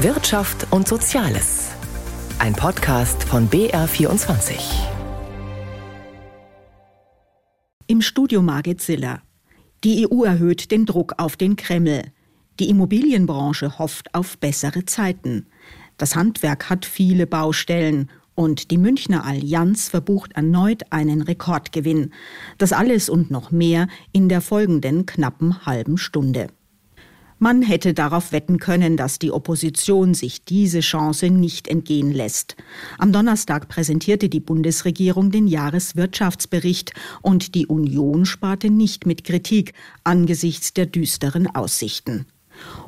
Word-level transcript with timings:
Wirtschaft 0.00 0.66
und 0.72 0.86
Soziales. 0.86 1.70
Ein 2.38 2.52
Podcast 2.52 3.24
von 3.24 3.48
BR24. 3.48 4.58
Im 7.86 8.02
Studio 8.02 8.42
Margit 8.42 8.82
Ziller. 8.82 9.22
Die 9.84 10.06
EU 10.06 10.24
erhöht 10.24 10.70
den 10.70 10.84
Druck 10.84 11.14
auf 11.16 11.38
den 11.38 11.56
Kreml. 11.56 12.02
Die 12.60 12.68
Immobilienbranche 12.68 13.78
hofft 13.78 14.14
auf 14.14 14.36
bessere 14.36 14.84
Zeiten. 14.84 15.46
Das 15.96 16.14
Handwerk 16.14 16.68
hat 16.68 16.84
viele 16.84 17.26
Baustellen 17.26 18.10
und 18.34 18.70
die 18.70 18.78
Münchner 18.78 19.24
Allianz 19.24 19.88
verbucht 19.88 20.32
erneut 20.32 20.82
einen 20.90 21.22
Rekordgewinn. 21.22 22.12
Das 22.58 22.74
alles 22.74 23.08
und 23.08 23.30
noch 23.30 23.50
mehr 23.50 23.88
in 24.12 24.28
der 24.28 24.42
folgenden 24.42 25.06
knappen 25.06 25.64
halben 25.64 25.96
Stunde. 25.96 26.48
Man 27.38 27.60
hätte 27.60 27.92
darauf 27.92 28.32
wetten 28.32 28.58
können, 28.58 28.96
dass 28.96 29.18
die 29.18 29.30
Opposition 29.30 30.14
sich 30.14 30.44
diese 30.46 30.80
Chance 30.80 31.28
nicht 31.28 31.68
entgehen 31.68 32.10
lässt. 32.10 32.56
Am 32.96 33.12
Donnerstag 33.12 33.68
präsentierte 33.68 34.30
die 34.30 34.40
Bundesregierung 34.40 35.30
den 35.30 35.46
Jahreswirtschaftsbericht 35.46 36.94
und 37.20 37.54
die 37.54 37.66
Union 37.66 38.24
sparte 38.24 38.70
nicht 38.70 39.04
mit 39.04 39.24
Kritik 39.24 39.74
angesichts 40.02 40.72
der 40.72 40.86
düsteren 40.86 41.46
Aussichten. 41.54 42.24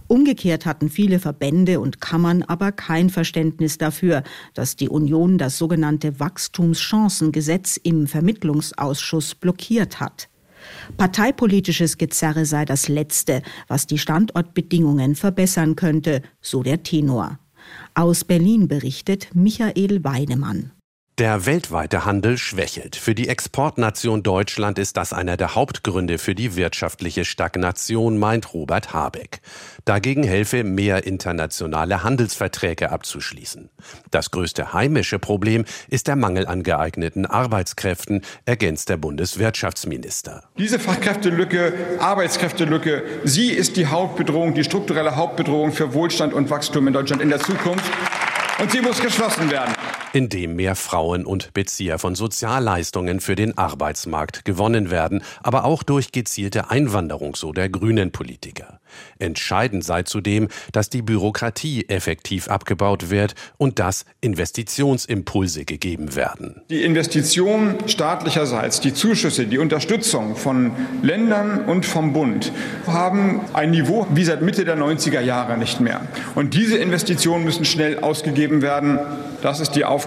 Umgekehrt 0.06 0.64
hatten 0.64 0.88
viele 0.88 1.18
Verbände 1.18 1.78
und 1.78 2.00
Kammern 2.00 2.42
aber 2.42 2.72
kein 2.72 3.10
Verständnis 3.10 3.76
dafür, 3.76 4.22
dass 4.54 4.76
die 4.76 4.88
Union 4.88 5.36
das 5.36 5.58
sogenannte 5.58 6.20
Wachstumschancengesetz 6.20 7.76
im 7.76 8.06
Vermittlungsausschuss 8.06 9.34
blockiert 9.34 10.00
hat. 10.00 10.30
Parteipolitisches 10.96 11.98
Gezerre 11.98 12.46
sei 12.46 12.64
das 12.64 12.88
Letzte, 12.88 13.42
was 13.66 13.86
die 13.86 13.98
Standortbedingungen 13.98 15.14
verbessern 15.14 15.76
könnte, 15.76 16.22
so 16.40 16.62
der 16.62 16.82
Tenor. 16.82 17.38
Aus 17.94 18.24
Berlin 18.24 18.68
berichtet 18.68 19.28
Michael 19.34 20.04
Weidemann. 20.04 20.72
Der 21.18 21.46
weltweite 21.46 22.04
Handel 22.04 22.38
schwächelt. 22.38 22.94
Für 22.94 23.12
die 23.12 23.28
Exportnation 23.28 24.22
Deutschland 24.22 24.78
ist 24.78 24.96
das 24.96 25.12
einer 25.12 25.36
der 25.36 25.56
Hauptgründe 25.56 26.16
für 26.16 26.36
die 26.36 26.54
wirtschaftliche 26.54 27.24
Stagnation, 27.24 28.18
meint 28.18 28.54
Robert 28.54 28.92
Habeck. 28.94 29.40
Dagegen 29.84 30.22
helfe, 30.22 30.62
mehr 30.62 31.08
internationale 31.08 32.04
Handelsverträge 32.04 32.92
abzuschließen. 32.92 33.68
Das 34.12 34.30
größte 34.30 34.72
heimische 34.72 35.18
Problem 35.18 35.64
ist 35.88 36.06
der 36.06 36.14
Mangel 36.14 36.46
an 36.46 36.62
geeigneten 36.62 37.26
Arbeitskräften, 37.26 38.22
ergänzt 38.44 38.88
der 38.88 38.98
Bundeswirtschaftsminister. 38.98 40.44
Diese 40.56 40.78
Fachkräftelücke, 40.78 41.72
Arbeitskräftelücke, 41.98 43.02
sie 43.24 43.50
ist 43.50 43.76
die 43.76 43.88
Hauptbedrohung, 43.88 44.54
die 44.54 44.62
strukturelle 44.62 45.16
Hauptbedrohung 45.16 45.72
für 45.72 45.94
Wohlstand 45.94 46.32
und 46.32 46.48
Wachstum 46.48 46.86
in 46.86 46.92
Deutschland 46.92 47.20
in 47.20 47.30
der 47.30 47.40
Zukunft. 47.40 47.90
Und 48.60 48.70
sie 48.70 48.80
muss 48.80 49.00
geschlossen 49.00 49.50
werden 49.50 49.74
indem 50.12 50.56
mehr 50.56 50.74
Frauen 50.74 51.24
und 51.24 51.52
Bezieher 51.54 51.98
von 51.98 52.14
Sozialleistungen 52.14 53.20
für 53.20 53.34
den 53.34 53.56
Arbeitsmarkt 53.56 54.44
gewonnen 54.44 54.90
werden, 54.90 55.22
aber 55.42 55.64
auch 55.64 55.82
durch 55.82 56.12
gezielte 56.12 56.70
Einwanderung, 56.70 57.34
so 57.34 57.52
der 57.52 57.68
grünen 57.68 58.12
Politiker. 58.12 58.80
Entscheidend 59.18 59.84
sei 59.84 60.02
zudem, 60.02 60.48
dass 60.72 60.90
die 60.90 61.02
Bürokratie 61.02 61.86
effektiv 61.88 62.48
abgebaut 62.48 63.10
wird 63.10 63.34
und 63.56 63.78
dass 63.78 64.04
Investitionsimpulse 64.20 65.64
gegeben 65.64 66.14
werden. 66.14 66.62
Die 66.70 66.82
Investitionen 66.82 67.76
staatlicherseits, 67.86 68.80
die 68.80 68.94
Zuschüsse, 68.94 69.46
die 69.46 69.58
Unterstützung 69.58 70.36
von 70.36 70.72
Ländern 71.02 71.64
und 71.64 71.86
vom 71.86 72.12
Bund 72.12 72.52
haben 72.86 73.40
ein 73.52 73.70
Niveau 73.70 74.06
wie 74.10 74.24
seit 74.24 74.42
Mitte 74.42 74.64
der 74.64 74.76
90er 74.76 75.20
Jahre 75.20 75.58
nicht 75.58 75.80
mehr. 75.80 76.00
Und 76.34 76.54
diese 76.54 76.78
Investitionen 76.78 77.44
müssen 77.44 77.64
schnell 77.64 77.98
ausgegeben 78.00 78.62
werden. 78.62 78.98
Das 79.42 79.60
ist 79.60 79.72
die 79.72 79.84
Aufgabe 79.84 79.97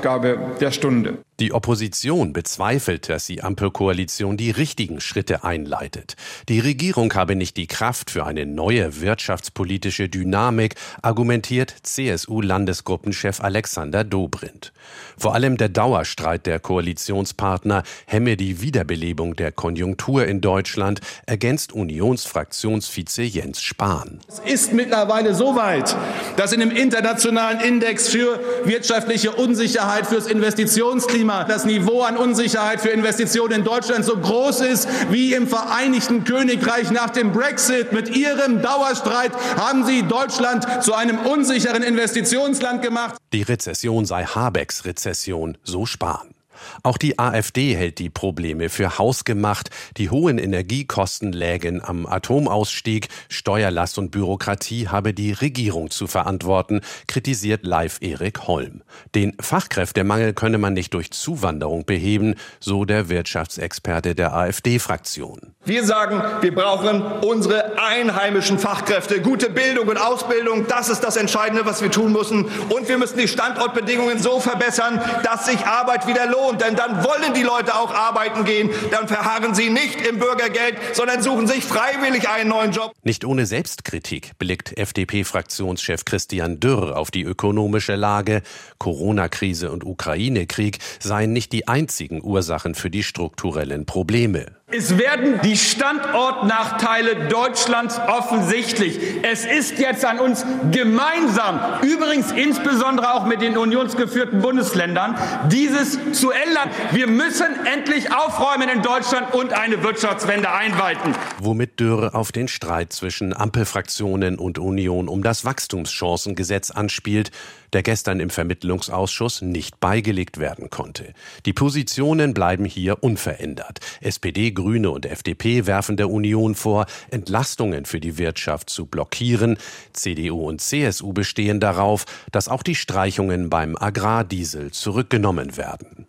der 0.59 0.71
Stunde. 0.71 1.17
Die 1.41 1.53
Opposition 1.53 2.33
bezweifelt, 2.33 3.09
dass 3.09 3.25
die 3.25 3.41
Ampelkoalition 3.41 4.37
die 4.37 4.51
richtigen 4.51 5.01
Schritte 5.01 5.43
einleitet. 5.43 6.15
Die 6.49 6.59
Regierung 6.59 7.11
habe 7.15 7.35
nicht 7.35 7.57
die 7.57 7.65
Kraft 7.65 8.11
für 8.11 8.27
eine 8.27 8.45
neue 8.45 9.01
wirtschaftspolitische 9.01 10.07
Dynamik, 10.07 10.75
argumentiert 11.01 11.73
CSU-Landesgruppenchef 11.81 13.41
Alexander 13.41 14.03
Dobrindt. 14.03 14.71
Vor 15.17 15.33
allem 15.33 15.57
der 15.57 15.69
Dauerstreit 15.69 16.45
der 16.45 16.59
Koalitionspartner 16.59 17.81
hemme 18.05 18.37
die 18.37 18.61
Wiederbelebung 18.61 19.35
der 19.35 19.51
Konjunktur 19.51 20.27
in 20.27 20.41
Deutschland, 20.41 21.01
ergänzt 21.25 21.73
Unionsfraktionsvize 21.73 23.23
Jens 23.23 23.63
Spahn. 23.63 24.19
Es 24.27 24.39
ist 24.45 24.73
mittlerweile 24.73 25.33
so 25.33 25.55
weit, 25.55 25.95
dass 26.37 26.53
in 26.53 26.59
dem 26.59 26.69
internationalen 26.69 27.61
Index 27.61 28.09
für 28.09 28.39
wirtschaftliche 28.63 29.31
Unsicherheit 29.31 30.05
fürs 30.05 30.27
Investitionsklima 30.27 31.30
Thema 31.31 31.43
das 31.43 31.65
Niveau 31.65 32.01
an 32.01 32.17
Unsicherheit 32.17 32.81
für 32.81 32.89
Investitionen 32.89 33.59
in 33.59 33.63
Deutschland 33.63 34.05
so 34.05 34.17
groß 34.17 34.61
ist 34.61 34.87
wie 35.09 35.33
im 35.33 35.47
Vereinigten 35.47 36.23
Königreich 36.23 36.91
nach 36.91 37.09
dem 37.09 37.31
Brexit. 37.31 37.91
Mit 37.93 38.15
Ihrem 38.15 38.61
Dauerstreit 38.61 39.31
haben 39.57 39.85
Sie 39.85 40.03
Deutschland 40.03 40.65
zu 40.83 40.93
einem 40.93 41.19
unsicheren 41.19 41.83
Investitionsland 41.83 42.81
gemacht. 42.81 43.15
Die 43.33 43.43
Rezession 43.43 44.05
sei 44.05 44.25
Habecks 44.25 44.85
Rezession, 44.85 45.57
so 45.63 45.85
Spahn. 45.85 46.40
Auch 46.83 46.97
die 46.97 47.19
AfD 47.19 47.75
hält 47.75 47.99
die 47.99 48.09
Probleme 48.09 48.69
für 48.69 48.97
hausgemacht. 48.97 49.69
Die 49.97 50.09
hohen 50.09 50.37
Energiekosten 50.37 51.31
lägen 51.31 51.83
am 51.83 52.05
Atomausstieg. 52.05 53.07
Steuerlast 53.29 53.97
und 53.97 54.11
Bürokratie 54.11 54.87
habe 54.87 55.13
die 55.13 55.31
Regierung 55.31 55.89
zu 55.89 56.07
verantworten, 56.07 56.81
kritisiert 57.07 57.65
Live 57.65 57.97
Erik 58.01 58.47
Holm. 58.47 58.83
Den 59.15 59.35
Fachkräftemangel 59.39 60.33
könne 60.33 60.57
man 60.57 60.73
nicht 60.73 60.93
durch 60.93 61.11
Zuwanderung 61.11 61.85
beheben, 61.85 62.35
so 62.59 62.85
der 62.85 63.09
Wirtschaftsexperte 63.09 64.15
der 64.15 64.33
AfD-Fraktion. 64.33 65.53
Wir 65.63 65.83
sagen, 65.85 66.21
wir 66.41 66.53
brauchen 66.53 67.03
unsere 67.21 67.79
einheimischen 67.79 68.59
Fachkräfte, 68.59 69.21
gute 69.21 69.49
Bildung 69.49 69.87
und 69.87 69.97
Ausbildung. 69.97 70.67
Das 70.67 70.89
ist 70.89 71.01
das 71.01 71.17
Entscheidende, 71.17 71.65
was 71.65 71.81
wir 71.81 71.91
tun 71.91 72.11
müssen. 72.11 72.45
Und 72.69 72.89
wir 72.89 72.97
müssen 72.97 73.17
die 73.19 73.27
Standortbedingungen 73.27 74.19
so 74.19 74.39
verbessern, 74.39 75.01
dass 75.23 75.45
sich 75.45 75.65
Arbeit 75.65 76.07
wieder 76.07 76.25
lohnt 76.25 76.50
lohnt, 76.51 76.61
denn 76.61 76.75
dann 76.75 77.03
wollen 77.03 77.33
die 77.33 77.43
Leute 77.43 77.75
auch 77.75 77.93
arbeiten 77.93 78.45
gehen, 78.45 78.69
dann 78.91 79.07
verharren 79.07 79.55
sie 79.55 79.69
nicht 79.69 80.01
im 80.01 80.19
Bürgergeld, 80.19 80.77
sondern 80.93 81.21
suchen 81.21 81.47
sich 81.47 81.63
freiwillig 81.63 82.29
einen 82.29 82.49
neuen 82.49 82.71
Job. 82.71 82.93
Nicht 83.03 83.25
ohne 83.25 83.45
Selbstkritik 83.45 84.37
blickt 84.39 84.77
FDP-Fraktionschef 84.77 86.05
Christian 86.05 86.59
Dürr 86.59 86.97
auf 86.97 87.11
die 87.11 87.23
ökonomische 87.23 87.95
Lage. 87.95 88.41
Corona-Krise 88.77 89.71
und 89.71 89.85
Ukraine-Krieg 89.85 90.79
seien 90.99 91.33
nicht 91.33 91.51
die 91.53 91.67
einzigen 91.67 92.23
Ursachen 92.23 92.75
für 92.75 92.89
die 92.89 93.03
strukturellen 93.03 93.85
Probleme. 93.85 94.60
Es 94.73 94.97
werden 94.97 95.41
die 95.43 95.57
Standortnachteile 95.57 97.27
Deutschlands 97.27 97.99
offensichtlich. 98.07 98.99
Es 99.21 99.45
ist 99.45 99.79
jetzt 99.79 100.05
an 100.05 100.19
uns 100.19 100.45
gemeinsam, 100.71 101.59
übrigens 101.81 102.31
insbesondere 102.31 103.13
auch 103.13 103.25
mit 103.25 103.41
den 103.41 103.57
unionsgeführten 103.57 104.41
Bundesländern, 104.41 105.17
dieses 105.49 105.99
zu 106.13 106.31
ändern. 106.31 106.69
Wir 106.91 107.07
müssen 107.07 107.47
endlich 107.65 108.13
aufräumen 108.13 108.69
in 108.69 108.81
Deutschland 108.81 109.33
und 109.33 109.51
eine 109.51 109.83
Wirtschaftswende 109.83 110.49
einweiten. 110.49 111.15
Womit 111.39 111.77
Dürre 111.81 112.13
auf 112.13 112.31
den 112.31 112.47
Streit 112.47 112.93
zwischen 112.93 113.35
Ampelfraktionen 113.35 114.39
und 114.39 114.57
Union 114.57 115.09
um 115.09 115.21
das 115.21 115.43
Wachstumschancengesetz 115.43 116.71
anspielt, 116.71 117.31
der 117.73 117.83
gestern 117.83 118.19
im 118.19 118.29
Vermittlungsausschuss 118.29 119.41
nicht 119.41 119.79
beigelegt 119.79 120.39
werden 120.39 120.69
konnte. 120.69 121.13
Die 121.45 121.53
Positionen 121.53 122.33
bleiben 122.33 122.65
hier 122.65 123.03
unverändert. 123.03 123.79
SPD, 124.01 124.51
Grüne 124.51 124.91
und 124.91 125.05
FDP 125.05 125.65
werfen 125.65 125.97
der 125.97 126.09
Union 126.09 126.55
vor, 126.55 126.85
Entlastungen 127.09 127.85
für 127.85 127.99
die 127.99 128.17
Wirtschaft 128.17 128.69
zu 128.69 128.85
blockieren. 128.85 129.57
CDU 129.93 130.47
und 130.47 130.61
CSU 130.61 131.13
bestehen 131.13 131.59
darauf, 131.59 132.05
dass 132.31 132.47
auch 132.47 132.63
die 132.63 132.75
Streichungen 132.75 133.49
beim 133.49 133.75
Agrardiesel 133.77 134.71
zurückgenommen 134.71 135.57
werden. 135.57 136.07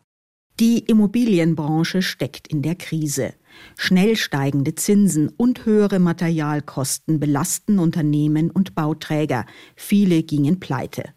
Die 0.61 0.81
Immobilienbranche 0.81 2.03
steckt 2.03 2.47
in 2.47 2.63
der 2.63 2.75
Krise. 2.75 3.35
Schnell 3.77 4.17
steigende 4.17 4.75
Zinsen 4.75 5.29
und 5.29 5.65
höhere 5.65 5.99
Materialkosten 5.99 7.19
belasten 7.19 7.79
Unternehmen 7.79 8.51
und 8.51 8.75
Bauträger. 8.75 9.47
Viele 9.77 10.23
gingen 10.23 10.61
pleite. 10.61 11.15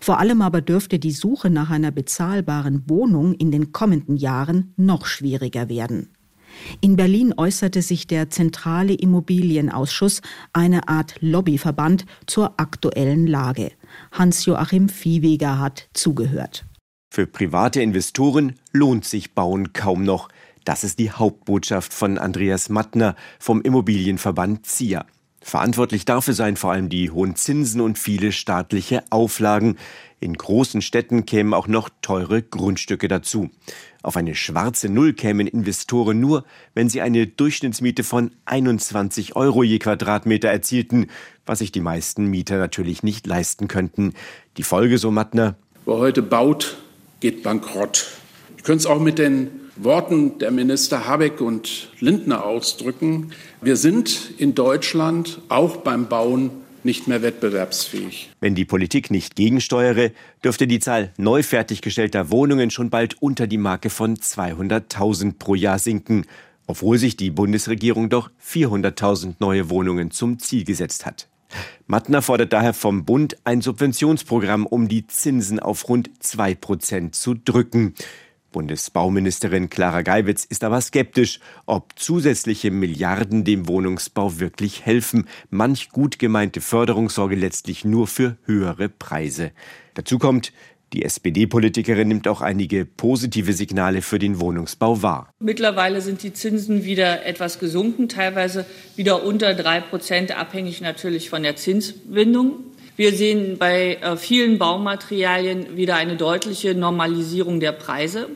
Vor 0.00 0.18
allem 0.18 0.42
aber 0.42 0.60
dürfte 0.60 0.98
die 0.98 1.12
Suche 1.12 1.50
nach 1.50 1.70
einer 1.70 1.90
bezahlbaren 1.90 2.84
Wohnung 2.88 3.34
in 3.34 3.50
den 3.50 3.72
kommenden 3.72 4.16
Jahren 4.16 4.72
noch 4.76 5.06
schwieriger 5.06 5.68
werden. 5.68 6.10
In 6.80 6.96
Berlin 6.96 7.34
äußerte 7.36 7.82
sich 7.82 8.06
der 8.06 8.30
Zentrale 8.30 8.94
Immobilienausschuss, 8.94 10.22
eine 10.52 10.88
Art 10.88 11.14
Lobbyverband, 11.20 12.04
zur 12.26 12.58
aktuellen 12.58 13.26
Lage. 13.26 13.72
Hans-Joachim 14.12 14.88
Viehweger 14.88 15.58
hat 15.58 15.88
zugehört. 15.92 16.64
Für 17.10 17.26
private 17.26 17.80
Investoren 17.80 18.54
lohnt 18.72 19.04
sich 19.04 19.34
Bauen 19.34 19.72
kaum 19.72 20.02
noch. 20.04 20.28
Das 20.64 20.84
ist 20.84 20.98
die 20.98 21.10
Hauptbotschaft 21.10 21.94
von 21.94 22.18
Andreas 22.18 22.68
Mattner 22.68 23.16
vom 23.38 23.62
Immobilienverband 23.62 24.66
ZIA. 24.66 25.06
Verantwortlich 25.40 26.04
dafür 26.04 26.34
seien 26.34 26.56
vor 26.56 26.72
allem 26.72 26.88
die 26.88 27.10
hohen 27.10 27.36
Zinsen 27.36 27.80
und 27.80 27.98
viele 27.98 28.32
staatliche 28.32 29.04
Auflagen. 29.10 29.76
In 30.20 30.34
großen 30.34 30.82
Städten 30.82 31.26
kämen 31.26 31.54
auch 31.54 31.68
noch 31.68 31.88
teure 32.02 32.42
Grundstücke 32.42 33.06
dazu. 33.06 33.50
Auf 34.02 34.16
eine 34.16 34.34
schwarze 34.34 34.88
Null 34.88 35.12
kämen 35.12 35.46
Investoren 35.46 36.18
nur, 36.18 36.44
wenn 36.74 36.88
sie 36.88 37.00
eine 37.00 37.26
Durchschnittsmiete 37.26 38.04
von 38.04 38.32
21 38.46 39.36
Euro 39.36 39.62
je 39.62 39.78
Quadratmeter 39.78 40.48
erzielten, 40.48 41.06
was 41.46 41.60
sich 41.60 41.72
die 41.72 41.80
meisten 41.80 42.26
Mieter 42.26 42.58
natürlich 42.58 43.02
nicht 43.02 43.26
leisten 43.26 43.68
könnten. 43.68 44.14
Die 44.56 44.64
Folge, 44.64 44.98
so 44.98 45.10
Mattner. 45.10 45.56
Wer 45.86 45.96
heute 45.96 46.22
baut, 46.22 46.78
geht 47.20 47.42
bankrott. 47.42 48.08
Ich 48.56 48.64
könnte 48.64 48.80
es 48.80 48.86
auch 48.86 49.00
mit 49.00 49.18
den 49.18 49.50
Worten 49.80 50.38
der 50.38 50.50
Minister 50.50 51.06
Habeck 51.06 51.40
und 51.40 51.90
Lindner 52.00 52.44
ausdrücken. 52.44 53.32
Wir 53.60 53.76
sind 53.76 54.32
in 54.36 54.54
Deutschland 54.54 55.40
auch 55.48 55.76
beim 55.78 56.08
Bauen 56.08 56.50
nicht 56.82 57.06
mehr 57.06 57.22
wettbewerbsfähig. 57.22 58.30
Wenn 58.40 58.54
die 58.54 58.64
Politik 58.64 59.10
nicht 59.10 59.36
gegensteuere, 59.36 60.10
dürfte 60.42 60.66
die 60.66 60.80
Zahl 60.80 61.12
neu 61.16 61.42
fertiggestellter 61.42 62.30
Wohnungen 62.30 62.70
schon 62.70 62.90
bald 62.90 63.22
unter 63.22 63.46
die 63.46 63.58
Marke 63.58 63.90
von 63.90 64.16
200.000 64.16 65.34
pro 65.38 65.54
Jahr 65.54 65.78
sinken, 65.78 66.24
obwohl 66.66 66.98
sich 66.98 67.16
die 67.16 67.30
Bundesregierung 67.30 68.08
doch 68.08 68.30
400.000 68.44 69.34
neue 69.38 69.70
Wohnungen 69.70 70.10
zum 70.10 70.38
Ziel 70.40 70.64
gesetzt 70.64 71.06
hat. 71.06 71.28
Mattner 71.86 72.20
fordert 72.20 72.52
daher 72.52 72.74
vom 72.74 73.04
Bund 73.04 73.36
ein 73.44 73.62
Subventionsprogramm, 73.62 74.66
um 74.66 74.88
die 74.88 75.06
Zinsen 75.06 75.60
auf 75.60 75.88
rund 75.88 76.10
2 76.20 76.54
Prozent 76.56 77.14
zu 77.14 77.34
drücken. 77.34 77.94
Bundesbauministerin 78.52 79.70
Clara 79.70 80.02
Geiwitz 80.02 80.44
ist 80.44 80.64
aber 80.64 80.80
skeptisch, 80.80 81.40
ob 81.66 81.98
zusätzliche 81.98 82.70
Milliarden 82.70 83.44
dem 83.44 83.68
Wohnungsbau 83.68 84.38
wirklich 84.38 84.86
helfen. 84.86 85.26
Manch 85.50 85.90
gut 85.90 86.18
gemeinte 86.18 86.60
Förderung 86.60 87.10
sorge 87.10 87.36
letztlich 87.36 87.84
nur 87.84 88.06
für 88.06 88.36
höhere 88.44 88.88
Preise. 88.88 89.52
Dazu 89.94 90.18
kommt, 90.18 90.52
die 90.94 91.04
SPD-Politikerin 91.04 92.08
nimmt 92.08 92.28
auch 92.28 92.40
einige 92.40 92.86
positive 92.86 93.52
Signale 93.52 94.00
für 94.00 94.18
den 94.18 94.40
Wohnungsbau 94.40 95.02
wahr. 95.02 95.30
Mittlerweile 95.38 96.00
sind 96.00 96.22
die 96.22 96.32
Zinsen 96.32 96.84
wieder 96.84 97.26
etwas 97.26 97.58
gesunken, 97.58 98.08
teilweise 98.08 98.64
wieder 98.96 99.22
unter 99.22 99.52
drei 99.52 99.80
Prozent, 99.80 100.36
abhängig 100.36 100.80
natürlich 100.80 101.28
von 101.28 101.42
der 101.42 101.56
Zinsbindung. 101.56 102.64
Wir 102.98 103.14
sehen 103.14 103.58
bei 103.58 103.98
äh, 104.02 104.16
vielen 104.16 104.58
Baumaterialien 104.58 105.76
wieder 105.76 105.94
eine 105.94 106.16
deutliche 106.16 106.74
Normalisierung 106.74 107.60
der 107.60 107.70
Preise. 107.70 108.28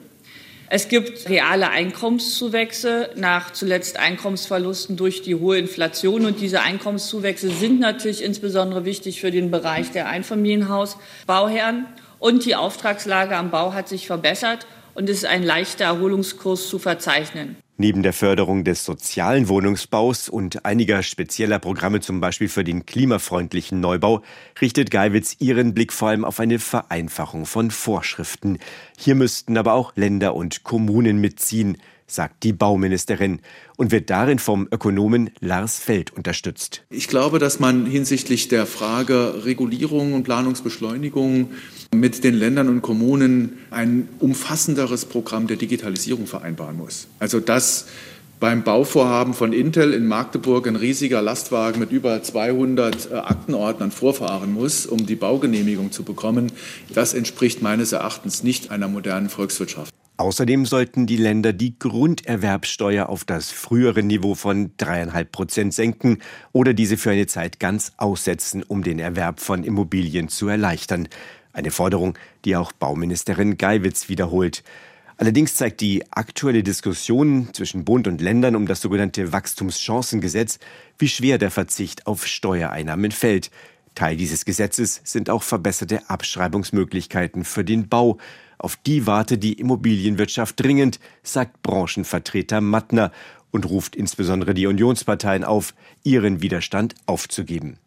Es 0.69 0.87
gibt 0.87 1.29
reale 1.29 1.71
Einkommenszuwächse 1.71 3.11
nach 3.17 3.53
zuletzt 3.53 3.99
Einkommensverlusten 3.99 4.97
durch 4.97 5.21
die 5.23 5.35
hohe 5.35 5.59
Inflation. 5.59 6.27
Und 6.27 6.41
diese 6.41 6.63
Einkommenszuwächse 6.63 7.51
sind 7.51 7.81
natürlich 7.81 8.23
insbesondere 8.23 8.85
wichtig 8.85 9.21
für 9.21 9.33
den 9.33 9.51
Bereich 9.51 9.91
der 9.91 10.09
Einfamilienhausbauherren. 10.09 11.87
Und 12.21 12.45
die 12.45 12.55
Auftragslage 12.55 13.37
am 13.37 13.51
Bau 13.51 13.75
hat 13.75 13.89
sich 13.89 14.07
verbessert 14.07 14.69
und 14.95 15.11
es 15.11 15.19
ist 15.19 15.27
ein 15.27 15.43
leichter 15.43 15.87
Erholungskurs 15.87 16.69
zu 16.69 16.79
verzeichnen. 16.79 17.57
Neben 17.79 18.03
der 18.03 18.13
Förderung 18.13 18.65
des 18.65 18.85
sozialen 18.85 19.49
Wohnungsbaus 19.49 20.29
und 20.29 20.67
einiger 20.67 21.03
spezieller 21.03 21.59
Programme 21.59 22.01
zum 22.01 22.21
Beispiel 22.21 22.49
für 22.49 22.65
den 22.65 22.85
klimafreundlichen 22.85 23.81
Neubau 23.81 24.23
richtet 24.61 24.91
Geiwitz 24.91 25.37
ihren 25.39 25.73
Blick 25.73 25.93
vor 25.93 26.09
allem 26.09 26.27
auf 26.27 26.39
eine 26.39 26.59
Vereinfachung 26.59 27.47
von 27.47 27.71
Vorschriften. 27.71 28.59
Hier 28.99 29.15
müssten 29.15 29.57
aber 29.57 29.73
auch 29.73 29.97
Länder 29.97 30.35
und 30.35 30.65
Kommunen 30.65 31.19
mitziehen 31.19 31.79
sagt 32.07 32.43
die 32.43 32.53
Bauministerin 32.53 33.41
und 33.77 33.91
wird 33.91 34.11
darin 34.11 34.39
vom 34.39 34.69
Ökonomen 34.71 35.31
Lars 35.41 35.79
Feld 35.79 36.13
unterstützt. 36.13 36.85
Ich 36.91 37.09
glaube, 37.09 37.39
dass 37.39 37.61
man 37.61 37.87
hinsichtlich 37.87 38.49
der 38.49 38.67
Frage 38.67 39.45
Regulierung 39.45 40.13
und 40.15 40.25
Planungsbeschleunigung 40.25 41.51
mit 41.95 42.25
den 42.25 42.35
Ländern 42.35 42.69
und 42.69 42.83
Kommunen 42.83 43.59
ein 43.71 44.09
umfassenderes 44.19 45.05
Programm 45.05 45.47
der 45.47 45.57
Digitalisierung 45.57 46.27
vereinbaren 46.27 46.77
muss. 46.77 47.09
Also 47.19 47.41
dass 47.41 47.87
beim 48.43 48.65
Bauvorhaben 48.65 49.35
von 49.35 49.53
Intel 49.53 49.95
in 49.95 50.09
Magdeburg 50.09 50.67
ein 50.67 50.75
riesiger 50.75 51.23
Lastwagen 51.23 51.79
mit 51.79 51.93
über 51.93 52.21
200 52.25 53.13
äh, 53.13 53.15
Aktenordnern 53.15 53.93
vorfahren 53.93 54.53
muss, 54.53 54.85
um 54.85 55.07
die 55.07 55.15
Baugenehmigung 55.15 55.93
zu 55.93 56.03
bekommen, 56.03 56.51
das 56.93 57.15
entspricht 57.15 57.63
meines 57.63 57.93
Erachtens 57.93 58.43
nicht 58.43 58.73
einer 58.73 58.89
modernen 58.89 59.29
Volkswirtschaft. 59.29 59.92
Außerdem 60.19 60.67
sollten 60.67 61.07
die 61.07 61.17
Länder 61.17 61.53
die 61.53 61.79
Grunderwerbsteuer 61.79 63.09
auf 63.09 63.25
das 63.25 63.51
frühere 63.51 64.03
Niveau 64.03 64.35
von 64.35 64.73
dreieinhalb 64.77 65.33
Prozent 65.33 65.75
senken 65.75 66.19
oder 66.53 66.75
diese 66.75 66.97
für 66.97 67.11
eine 67.11 67.27
Zeit 67.27 67.59
ganz 67.59 67.93
aussetzen, 67.97 68.63
um 68.63 68.83
den 68.83 68.99
Erwerb 68.99 69.41
von 69.41 69.65
Immobilien 69.65 70.29
zu 70.29 70.49
erleichtern. 70.49 71.09
Eine 71.53 71.71
Forderung, 71.71 72.17
die 72.45 72.57
auch 72.57 72.73
Bauministerin 72.73 73.59
Geiwitz 73.59 74.09
wiederholt. 74.09 74.63
Allerdings 75.17 75.55
zeigt 75.55 75.81
die 75.81 76.05
aktuelle 76.11 76.63
Diskussion 76.63 77.49
zwischen 77.53 77.85
Bund 77.85 78.07
und 78.07 78.21
Ländern 78.21 78.57
um 78.57 78.67
das 78.67 78.81
sogenannte 78.81 79.33
Wachstumschancengesetz, 79.33 80.59
wie 80.99 81.09
schwer 81.09 81.39
der 81.39 81.51
Verzicht 81.51 82.07
auf 82.07 82.27
Steuereinnahmen 82.27 83.13
fällt. 83.13 83.51
Teil 83.95 84.17
dieses 84.17 84.45
Gesetzes 84.45 85.01
sind 85.05 85.31
auch 85.31 85.43
verbesserte 85.43 86.09
Abschreibungsmöglichkeiten 86.09 87.45
für 87.45 87.65
den 87.65 87.89
Bau. 87.89 88.19
Auf 88.63 88.77
die 88.77 89.09
warte 89.09 89.39
die 89.39 89.55
Immobilienwirtschaft 89.55 90.63
dringend, 90.63 91.01
sagt 91.25 91.63
Branchenvertreter 91.63 92.61
Mattner 92.61 93.11
und 93.51 93.69
ruft 93.69 93.97
insbesondere 93.97 94.55
die 94.55 94.69
Unionsparteien 94.69 95.43
auf, 95.43 95.75
ihren 96.05 96.43
Widerstand 96.43 96.95
aufzugeben. 97.07 97.79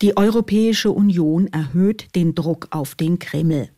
Die 0.00 0.16
Europäische 0.16 0.90
Union 0.90 1.48
erhöht 1.48 2.14
den 2.14 2.34
Druck 2.34 2.68
auf 2.70 2.94
den 2.94 3.18
Kreml. 3.18 3.68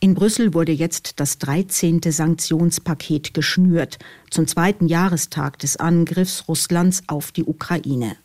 In 0.00 0.14
Brüssel 0.14 0.54
wurde 0.54 0.72
jetzt 0.72 1.20
das 1.20 1.38
13. 1.38 2.00
Sanktionspaket 2.02 3.32
geschnürt, 3.32 3.98
zum 4.30 4.48
zweiten 4.48 4.88
Jahrestag 4.88 5.60
des 5.60 5.76
Angriffs 5.76 6.48
Russlands 6.48 7.04
auf 7.06 7.30
die 7.30 7.44
Ukraine. 7.44 8.16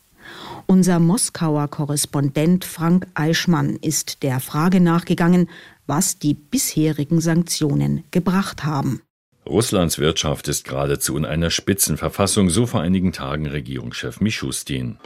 Unser 0.66 0.98
Moskauer 0.98 1.68
Korrespondent 1.68 2.64
Frank 2.64 3.06
Eichmann 3.14 3.76
ist 3.76 4.22
der 4.22 4.40
Frage 4.40 4.80
nachgegangen, 4.80 5.48
was 5.92 6.18
die 6.18 6.32
bisherigen 6.32 7.20
Sanktionen 7.20 8.04
gebracht 8.12 8.64
haben. 8.64 9.02
Russlands 9.46 9.98
Wirtschaft 9.98 10.48
ist 10.48 10.64
geradezu 10.64 11.18
in 11.18 11.26
einer 11.26 11.50
Spitzenverfassung, 11.50 12.48
so 12.48 12.64
vor 12.64 12.80
einigen 12.80 13.12
Tagen 13.12 13.46
Regierungschef 13.46 14.22
Mischustin. 14.22 14.96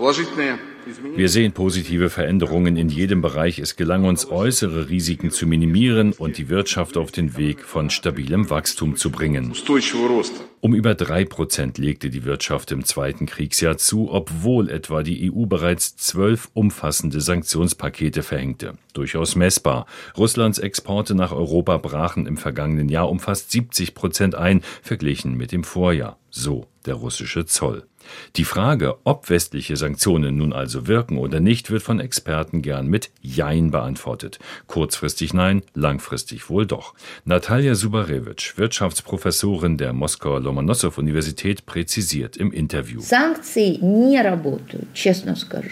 Wir 1.16 1.28
sehen 1.28 1.52
positive 1.52 2.10
Veränderungen 2.10 2.76
in 2.76 2.88
jedem 2.88 3.20
Bereich. 3.20 3.58
Es 3.58 3.74
gelang 3.74 4.04
uns, 4.04 4.30
äußere 4.30 4.88
Risiken 4.88 5.30
zu 5.30 5.46
minimieren 5.46 6.12
und 6.12 6.38
die 6.38 6.48
Wirtschaft 6.48 6.96
auf 6.96 7.10
den 7.10 7.36
Weg 7.36 7.62
von 7.62 7.90
stabilem 7.90 8.50
Wachstum 8.50 8.96
zu 8.96 9.10
bringen. 9.10 9.52
Um 10.60 10.74
über 10.74 10.94
drei 10.94 11.24
Prozent 11.24 11.78
legte 11.78 12.10
die 12.10 12.24
Wirtschaft 12.24 12.70
im 12.72 12.84
zweiten 12.84 13.26
Kriegsjahr 13.26 13.78
zu, 13.78 14.10
obwohl 14.10 14.70
etwa 14.70 15.02
die 15.02 15.32
EU 15.32 15.46
bereits 15.46 15.96
zwölf 15.96 16.48
umfassende 16.54 17.20
Sanktionspakete 17.20 18.22
verhängte. 18.22 18.74
Durchaus 18.92 19.36
messbar. 19.36 19.86
Russlands 20.16 20.58
Exporte 20.58 21.14
nach 21.14 21.32
Europa 21.32 21.76
brachen 21.78 22.26
im 22.26 22.36
vergangenen 22.36 22.88
Jahr 22.88 23.10
um 23.10 23.20
fast 23.20 23.50
70 23.50 23.94
Prozent 23.94 24.34
ein, 24.34 24.62
verglichen 24.82 25.36
mit 25.36 25.52
dem 25.52 25.64
Vorjahr. 25.64 26.18
So 26.30 26.66
der 26.86 26.94
russische 26.94 27.46
Zoll. 27.46 27.84
Die 28.36 28.44
Frage, 28.44 28.96
ob 29.04 29.30
westliche 29.30 29.76
Sanktionen 29.76 30.36
nun 30.36 30.52
also 30.52 30.86
wirken 30.86 31.18
oder 31.18 31.40
nicht, 31.40 31.70
wird 31.70 31.82
von 31.82 32.00
Experten 32.00 32.62
gern 32.62 32.86
mit 32.86 33.10
Jein 33.20 33.70
beantwortet. 33.70 34.38
Kurzfristig 34.66 35.34
nein, 35.34 35.62
langfristig 35.74 36.48
wohl 36.50 36.66
doch. 36.66 36.94
Natalia 37.24 37.74
Subarewitsch, 37.74 38.56
Wirtschaftsprofessorin 38.56 39.76
der 39.76 39.92
Moskauer 39.92 40.40
Lomonossow-Universität, 40.40 41.66
präzisiert 41.66 42.36
im 42.36 42.52
Interview. 42.52 43.00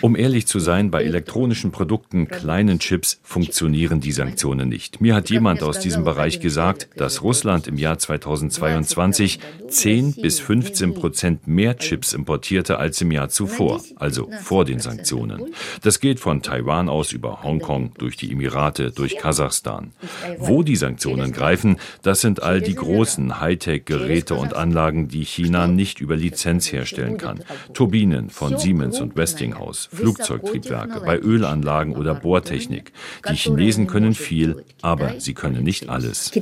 Um 0.02 0.16
ehrlich 0.16 0.46
zu 0.46 0.58
sein, 0.58 0.90
bei 0.90 1.04
elektronischen 1.04 1.70
Produkten, 1.70 2.28
kleinen 2.28 2.78
Chips, 2.78 3.20
funktionieren 3.22 4.00
die 4.00 4.12
Sanktionen 4.12 4.68
nicht. 4.68 5.00
Mir 5.00 5.14
hat 5.14 5.30
jemand 5.30 5.62
aus 5.62 5.80
diesem 5.80 6.04
Bereich 6.04 6.40
gesagt, 6.40 6.88
dass 6.96 7.22
Russland 7.22 7.66
im 7.66 7.76
Jahr 7.76 7.98
2022 7.98 9.38
10 9.68 10.14
bis 10.14 10.40
15 10.40 10.94
Prozent 10.94 11.46
mehr 11.46 11.76
Chips 11.76 12.12
im 12.12 12.23
importierte 12.24 12.78
als 12.78 13.02
im 13.02 13.10
Jahr 13.10 13.28
zuvor, 13.28 13.82
also 13.96 14.30
vor 14.42 14.64
den 14.64 14.78
Sanktionen. 14.78 15.52
Das 15.82 16.00
geht 16.00 16.20
von 16.20 16.40
Taiwan 16.40 16.88
aus 16.88 17.12
über 17.12 17.42
Hongkong, 17.42 17.92
durch 17.98 18.16
die 18.16 18.32
Emirate, 18.32 18.92
durch 18.92 19.18
Kasachstan. 19.18 19.92
Wo 20.38 20.62
die 20.62 20.76
Sanktionen 20.76 21.32
greifen, 21.32 21.76
das 22.00 22.22
sind 22.22 22.42
all 22.42 22.62
die 22.62 22.76
großen 22.76 23.40
Hightech-Geräte 23.40 24.36
und 24.36 24.54
Anlagen, 24.54 25.08
die 25.08 25.24
China 25.24 25.66
nicht 25.66 26.00
über 26.00 26.16
Lizenz 26.16 26.72
herstellen 26.72 27.18
kann. 27.18 27.40
Turbinen 27.74 28.30
von 28.30 28.56
Siemens 28.56 29.02
und 29.02 29.16
Westinghouse, 29.16 29.90
Flugzeugtriebwerke, 29.92 31.02
bei 31.04 31.18
Ölanlagen 31.18 31.94
oder 31.94 32.14
Bohrtechnik. 32.14 32.92
Die 33.28 33.34
Chinesen 33.34 33.86
können 33.86 34.14
viel, 34.14 34.64
aber 34.80 35.20
sie 35.20 35.34
können 35.34 35.62
nicht 35.62 35.90
alles. 35.90 36.32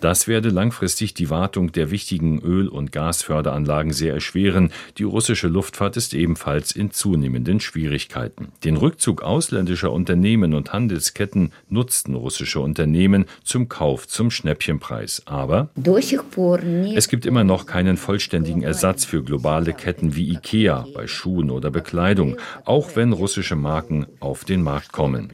Das 0.00 0.28
werde 0.28 0.48
langfristig 0.48 1.12
die 1.12 1.28
Wartung 1.28 1.72
der 1.72 1.90
wichtigen 1.90 2.40
Öl- 2.40 2.68
und 2.68 2.92
Gasförderanlagen 2.92 3.65
Startanlagen 3.66 3.92
sehr 3.92 4.14
erschweren. 4.14 4.70
Die 4.98 5.02
russische 5.02 5.48
Luftfahrt 5.48 5.96
ist 5.96 6.14
ebenfalls 6.14 6.72
in 6.72 6.92
zunehmenden 6.92 7.60
Schwierigkeiten. 7.60 8.48
Den 8.64 8.76
Rückzug 8.76 9.22
ausländischer 9.22 9.92
Unternehmen 9.92 10.54
und 10.54 10.72
Handelsketten 10.72 11.52
nutzten 11.68 12.14
russische 12.14 12.60
Unternehmen 12.60 13.26
zum 13.42 13.68
Kauf 13.68 14.06
zum 14.06 14.30
Schnäppchenpreis. 14.30 15.22
Aber 15.26 15.68
es 16.94 17.08
gibt 17.08 17.26
immer 17.26 17.44
noch 17.44 17.66
keinen 17.66 17.96
vollständigen 17.96 18.62
Ersatz 18.62 19.04
für 19.04 19.22
globale 19.22 19.72
Ketten 19.72 20.14
wie 20.14 20.32
IKEA 20.32 20.86
bei 20.94 21.06
Schuhen 21.06 21.50
oder 21.50 21.70
Bekleidung, 21.70 22.36
auch 22.64 22.94
wenn 22.94 23.12
russische 23.12 23.56
Marken 23.56 24.06
auf 24.20 24.44
den 24.44 24.62
Markt 24.62 24.92
kommen. 24.92 25.30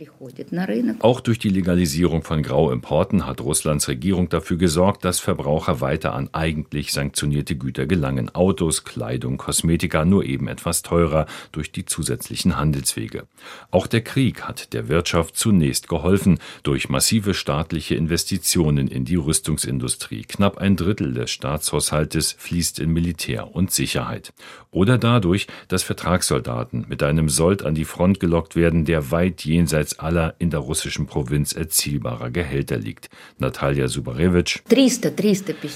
Auch 1.01 1.21
durch 1.21 1.39
die 1.39 1.51
Legalisierung 1.51 2.23
von 2.23 2.43
Grauimporten 2.43 3.27
hat 3.27 3.41
Russlands 3.41 3.89
Regierung 3.89 4.29
dafür 4.29 4.57
gesorgt, 4.57 5.05
dass 5.05 5.21
Verbraucher 5.21 5.81
weiter 5.81 6.15
an 6.15 6.31
eigentlich 6.33 6.93
sanktionierte 6.93 7.57
Güter 7.57 7.87
gelangen. 7.87 8.22
Autos, 8.31 8.85
Kleidung, 8.85 9.37
Kosmetika 9.37 10.05
nur 10.05 10.25
eben 10.25 10.49
etwas 10.49 10.83
teurer 10.83 11.27
durch 11.53 11.73
die 11.73 11.85
zusätzlichen 11.85 12.57
Handelswege. 12.57 13.27
Auch 13.71 13.87
der 13.87 14.03
Krieg 14.03 14.43
hat 14.43 14.73
der 14.73 14.89
Wirtschaft 14.89 15.37
zunächst 15.37 15.89
geholfen 15.89 16.39
durch 16.63 16.89
massive 16.89 17.35
staatliche 17.35 17.95
Investitionen 17.95 18.89
in 18.89 19.05
die 19.05 19.17
Rüstungsindustrie. 19.17 20.23
Knapp 20.23 20.59
ein 20.59 20.77
Drittel 20.77 21.15
des 21.15 21.31
Staatshaushaltes 21.31 22.33
fließt 22.39 22.79
in 22.79 22.91
Militär 22.91 23.55
und 23.55 23.71
Sicherheit. 23.71 24.33
Oder 24.75 24.97
dadurch, 24.97 25.49
dass 25.69 25.83
Vertragssoldaten 25.83 26.87
mit 26.89 27.03
einem 27.03 27.29
Sold 27.29 27.63
an 27.63 27.75
die 27.75 27.85
Front 27.85 28.21
gelockt 28.21 28.57
werden, 28.57 28.87
der 28.87 29.11
weit 29.11 29.45
jenseits 29.45 29.99
aller 29.99 30.35
in 30.39 30.49
der 30.49 30.61
russischen 30.61 31.05
Provinz 31.05 31.53
erzielbarer 31.53 32.31
Gehälter 32.31 32.79
liegt. 32.79 33.11
Natalia 33.37 33.89
Subarewitsch. 33.89 34.61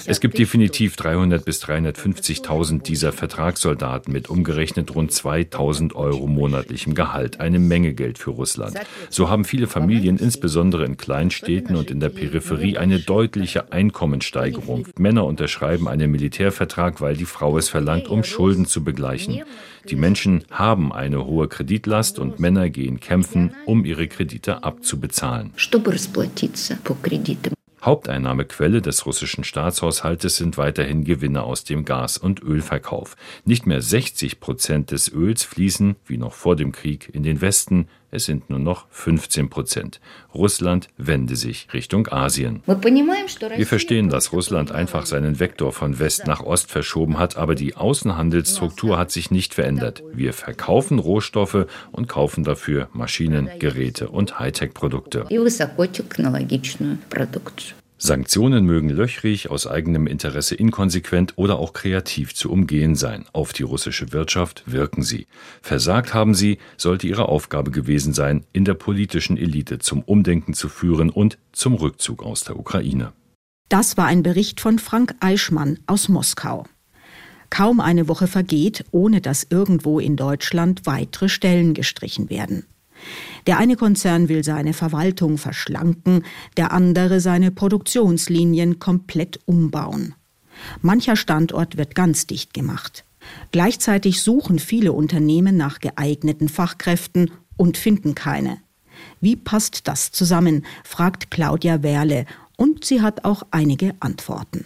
Es 0.07 0.19
gibt 0.19 0.39
definitiv 0.39 0.95
300 0.95 1.45
bis 1.45 1.63
350.000 1.63 2.81
dieser 2.81 3.11
Vertragssoldaten 3.11 4.11
mit 4.11 4.29
umgerechnet 4.31 4.95
rund 4.95 5.11
2.000 5.11 5.93
Euro 5.93 6.25
monatlichem 6.25 6.95
Gehalt. 6.95 7.39
Eine 7.39 7.59
Menge 7.59 7.93
Geld 7.93 8.17
für 8.17 8.31
Russland. 8.31 8.79
So 9.11 9.29
haben 9.29 9.45
viele 9.45 9.67
Familien, 9.67 10.17
insbesondere 10.17 10.85
in 10.85 10.97
Kleinstädten 10.97 11.75
und 11.75 11.91
in 11.91 11.99
der 11.99 12.09
Peripherie, 12.09 12.79
eine 12.79 12.99
deutliche 12.99 13.71
Einkommenssteigerung. 13.71 14.87
Männer 14.97 15.25
unterschreiben 15.25 15.87
einen 15.87 16.09
Militärvertrag, 16.09 16.99
weil 16.99 17.15
die 17.15 17.25
Frau 17.25 17.59
es 17.59 17.69
verlangt, 17.69 18.07
um 18.07 18.23
Schulden 18.23 18.65
zu 18.65 18.86
begleichen. 18.87 19.43
Die 19.89 19.97
Menschen 19.97 20.45
haben 20.49 20.93
eine 20.93 21.25
hohe 21.25 21.49
Kreditlast 21.49 22.19
und 22.19 22.39
Männer 22.39 22.69
gehen 22.69 23.01
kämpfen, 23.01 23.53
um 23.65 23.83
ihre 23.83 24.07
Kredite 24.07 24.63
abzubezahlen. 24.63 25.51
Haupteinnahmequelle 27.83 28.81
des 28.81 29.05
russischen 29.05 29.43
Staatshaushaltes 29.43 30.37
sind 30.37 30.57
weiterhin 30.57 31.03
Gewinne 31.03 31.43
aus 31.43 31.63
dem 31.63 31.85
Gas- 31.85 32.17
und 32.17 32.41
Ölverkauf. 32.41 33.15
Nicht 33.45 33.67
mehr 33.67 33.81
60 33.81 34.39
Prozent 34.39 34.91
des 34.91 35.11
Öls 35.11 35.43
fließen, 35.43 35.95
wie 36.05 36.17
noch 36.17 36.33
vor 36.33 36.55
dem 36.55 36.71
Krieg, 36.71 37.09
in 37.13 37.23
den 37.23 37.41
Westen, 37.41 37.87
es 38.09 38.25
sind 38.25 38.49
nur 38.49 38.59
noch 38.59 38.87
15 38.89 39.49
Prozent. 39.49 39.99
Russland 40.33 40.87
wende 40.97 41.35
sich 41.35 41.67
Richtung 41.73 42.07
Asien. 42.07 42.61
Wir 42.65 43.67
verstehen, 43.67 44.09
dass 44.09 44.31
Russland 44.31 44.71
einfach 44.71 45.05
seinen 45.05 45.39
Vektor 45.39 45.73
von 45.73 45.99
West 45.99 46.25
nach 46.25 46.41
Ost 46.41 46.71
verschoben 46.71 47.19
hat, 47.19 47.37
aber 47.37 47.55
die 47.55 47.75
Außenhandelsstruktur 47.75 48.97
hat 48.97 49.11
sich 49.11 49.31
nicht 49.31 49.53
verändert. 49.53 50.03
Wir 50.13 50.33
verkaufen 50.33 50.99
Rohstoffe 50.99 51.65
und 51.91 52.07
kaufen 52.07 52.43
dafür 52.43 52.89
Maschinen, 52.93 53.49
Geräte 53.59 54.09
und 54.09 54.39
Hightech-Produkte. 54.39 55.25
Sanktionen 57.99 58.65
mögen 58.65 58.89
löchrig, 58.89 59.49
aus 59.49 59.65
eigenem 59.65 60.05
Interesse 60.05 60.53
inkonsequent 60.53 61.33
oder 61.35 61.57
auch 61.57 61.73
kreativ 61.73 62.35
zu 62.35 62.51
umgehen 62.51 62.95
sein. 62.95 63.25
Auf 63.33 63.53
die 63.53 63.63
russische 63.63 64.11
Wirtschaft 64.11 64.63
wirken 64.67 65.01
sie. 65.01 65.25
Versagt 65.61 66.13
haben 66.13 66.35
sie, 66.35 66.59
sollte 66.77 67.07
ihre 67.07 67.27
Aufgabe 67.27 67.71
gewesen 67.71 68.13
sein, 68.13 68.45
in 68.53 68.65
der 68.65 68.75
politischen 68.75 69.35
Elite 69.35 69.79
zum 69.79 70.03
Umdenken 70.03 70.53
zu 70.53 70.69
führen 70.69 71.09
und 71.09 71.39
zum 71.51 71.73
Rückzug 71.73 72.23
aus 72.23 72.43
der 72.43 72.59
Ukraine. 72.59 73.13
Das 73.69 73.97
war 73.97 74.05
ein 74.05 74.23
Bericht 74.23 74.61
von 74.61 74.77
Frank 74.77 75.15
Eichmann 75.19 75.79
aus 75.87 76.07
Moskau. 76.07 76.65
Kaum 77.49 77.79
eine 77.79 78.07
Woche 78.07 78.27
vergeht, 78.27 78.85
ohne 78.91 79.21
dass 79.21 79.47
irgendwo 79.49 79.99
in 79.99 80.15
Deutschland 80.15 80.81
weitere 80.85 81.29
Stellen 81.29 81.73
gestrichen 81.73 82.29
werden. 82.29 82.65
Der 83.45 83.57
eine 83.57 83.75
Konzern 83.75 84.29
will 84.29 84.43
seine 84.43 84.73
Verwaltung 84.73 85.37
verschlanken, 85.37 86.23
der 86.57 86.71
andere 86.71 87.19
seine 87.19 87.51
Produktionslinien 87.51 88.79
komplett 88.79 89.39
umbauen. 89.45 90.15
Mancher 90.81 91.15
Standort 91.15 91.77
wird 91.77 91.95
ganz 91.95 92.27
dicht 92.27 92.53
gemacht. 92.53 93.03
Gleichzeitig 93.51 94.21
suchen 94.21 94.59
viele 94.59 94.91
Unternehmen 94.91 95.57
nach 95.57 95.79
geeigneten 95.79 96.49
Fachkräften 96.49 97.31
und 97.55 97.77
finden 97.77 98.15
keine. 98.15 98.57
Wie 99.21 99.35
passt 99.35 99.87
das 99.87 100.11
zusammen? 100.11 100.65
fragt 100.83 101.31
Claudia 101.31 101.83
Werle, 101.83 102.25
und 102.57 102.85
sie 102.85 103.01
hat 103.01 103.23
auch 103.23 103.43
einige 103.51 103.93
Antworten. 103.99 104.65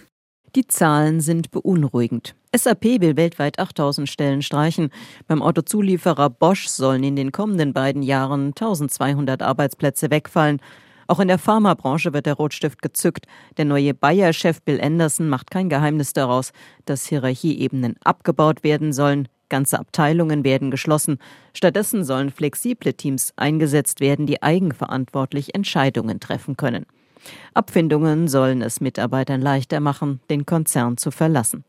Die 0.55 0.67
Zahlen 0.67 1.19
sind 1.19 1.51
beunruhigend. 1.51 2.35
SAP 2.53 2.99
will 2.99 3.15
weltweit 3.15 3.59
8000 3.59 4.09
Stellen 4.09 4.41
streichen. 4.41 4.89
Beim 5.25 5.41
Autozulieferer 5.41 6.29
Bosch 6.29 6.67
sollen 6.67 7.03
in 7.03 7.15
den 7.15 7.31
kommenden 7.31 7.71
beiden 7.71 8.03
Jahren 8.03 8.47
1200 8.47 9.41
Arbeitsplätze 9.41 10.11
wegfallen. 10.11 10.59
Auch 11.07 11.21
in 11.21 11.29
der 11.29 11.37
Pharmabranche 11.37 12.13
wird 12.13 12.25
der 12.25 12.33
Rotstift 12.33 12.81
gezückt. 12.81 13.25
Der 13.55 13.63
neue 13.63 13.93
Bayer-Chef 13.93 14.61
Bill 14.63 14.81
Anderson 14.81 15.29
macht 15.29 15.49
kein 15.49 15.69
Geheimnis 15.69 16.11
daraus, 16.11 16.51
dass 16.83 17.05
Hierarchieebenen 17.05 17.95
abgebaut 18.03 18.65
werden 18.65 18.91
sollen. 18.91 19.29
Ganze 19.47 19.79
Abteilungen 19.79 20.43
werden 20.43 20.71
geschlossen. 20.71 21.19
Stattdessen 21.53 22.03
sollen 22.03 22.31
flexible 22.31 22.93
Teams 22.93 23.31
eingesetzt 23.37 24.01
werden, 24.01 24.25
die 24.25 24.41
eigenverantwortlich 24.41 25.55
Entscheidungen 25.55 26.19
treffen 26.19 26.57
können. 26.57 26.85
Abfindungen 27.53 28.27
sollen 28.27 28.61
es 28.61 28.81
Mitarbeitern 28.81 29.41
leichter 29.41 29.79
machen, 29.79 30.19
den 30.29 30.45
Konzern 30.45 30.97
zu 30.97 31.11
verlassen. 31.11 31.63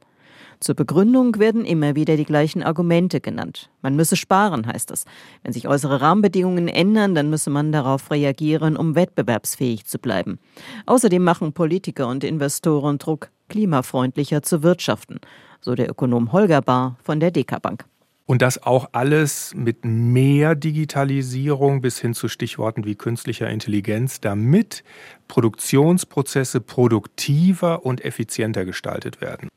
Zur 0.62 0.76
Begründung 0.76 1.40
werden 1.40 1.64
immer 1.64 1.97
wieder 1.97 2.16
die 2.16 2.25
gleichen 2.25 2.62
Argumente 2.62 3.21
genannt. 3.21 3.69
Man 3.83 3.97
müsse 3.97 4.14
sparen, 4.14 4.64
heißt 4.64 4.92
es. 4.92 5.07
Wenn 5.42 5.52
sich 5.52 5.66
äußere 5.66 6.00
Rahmenbedingungen 6.00 6.69
ändern, 6.69 7.16
dann 7.16 7.31
müsse 7.31 7.50
man 7.50 7.73
darauf 7.73 8.12
reagieren, 8.12 8.76
um 8.76 8.95
wettbewerbsfähig 8.95 9.87
zu 9.87 9.99
bleiben. 9.99 10.38
Außerdem 10.87 11.21
machen 11.21 11.52
Politiker 11.52 12.07
und 12.07 12.23
Investoren 12.23 12.99
Druck, 12.99 13.31
klimafreundlicher 13.49 14.42
zu 14.42 14.62
wirtschaften, 14.62 15.19
so 15.61 15.75
der 15.75 15.90
Ökonom 15.90 16.31
Holger 16.31 16.62
Bahr 16.62 16.97
von 17.02 17.19
der 17.19 17.33
DK 17.33 17.61
Bank. 17.61 17.85
Und 18.25 18.40
das 18.40 18.62
auch 18.62 18.90
alles 18.92 19.52
mit 19.57 19.85
mehr 19.85 20.54
Digitalisierung 20.54 21.81
bis 21.81 21.99
hin 21.99 22.14
zu 22.14 22.28
Stichworten 22.28 22.85
wie 22.85 22.95
künstlicher 22.95 23.50
Intelligenz, 23.50 24.21
damit 24.21 24.85
Produktionsprozesse 25.26 26.61
produktiver 26.61 27.85
und 27.85 28.04
effizienter 28.04 28.64
gestaltet 28.64 29.21
werden. 29.21 29.49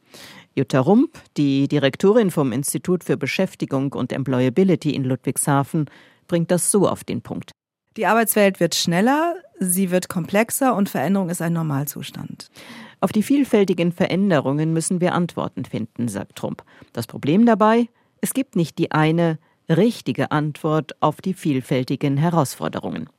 Jutta 0.55 0.79
Rump, 0.79 1.17
die 1.35 1.67
Direktorin 1.67 2.31
vom 2.31 2.53
Institut 2.53 3.03
für 3.03 3.17
Beschäftigung 3.17 3.91
und 3.91 4.13
Employability 4.13 4.91
in 4.91 5.03
Ludwigshafen, 5.03 5.89
bringt 6.27 6.49
das 6.49 6.71
so 6.71 6.87
auf 6.87 7.03
den 7.03 7.21
Punkt. 7.21 7.51
Die 7.97 8.05
Arbeitswelt 8.05 8.61
wird 8.61 8.73
schneller, 8.73 9.35
sie 9.59 9.91
wird 9.91 10.07
komplexer 10.07 10.75
und 10.75 10.87
Veränderung 10.87 11.29
ist 11.29 11.41
ein 11.41 11.53
Normalzustand. 11.53 12.49
Auf 13.01 13.11
die 13.11 13.23
vielfältigen 13.23 13.91
Veränderungen 13.91 14.71
müssen 14.71 15.01
wir 15.01 15.13
Antworten 15.13 15.65
finden, 15.65 16.07
sagt 16.07 16.37
Trump. 16.37 16.63
Das 16.93 17.05
Problem 17.05 17.45
dabei, 17.45 17.89
es 18.21 18.33
gibt 18.33 18.55
nicht 18.55 18.77
die 18.77 18.91
eine 18.91 19.37
richtige 19.69 20.31
Antwort 20.31 20.95
auf 21.01 21.19
die 21.19 21.33
vielfältigen 21.33 22.15
Herausforderungen. 22.15 23.09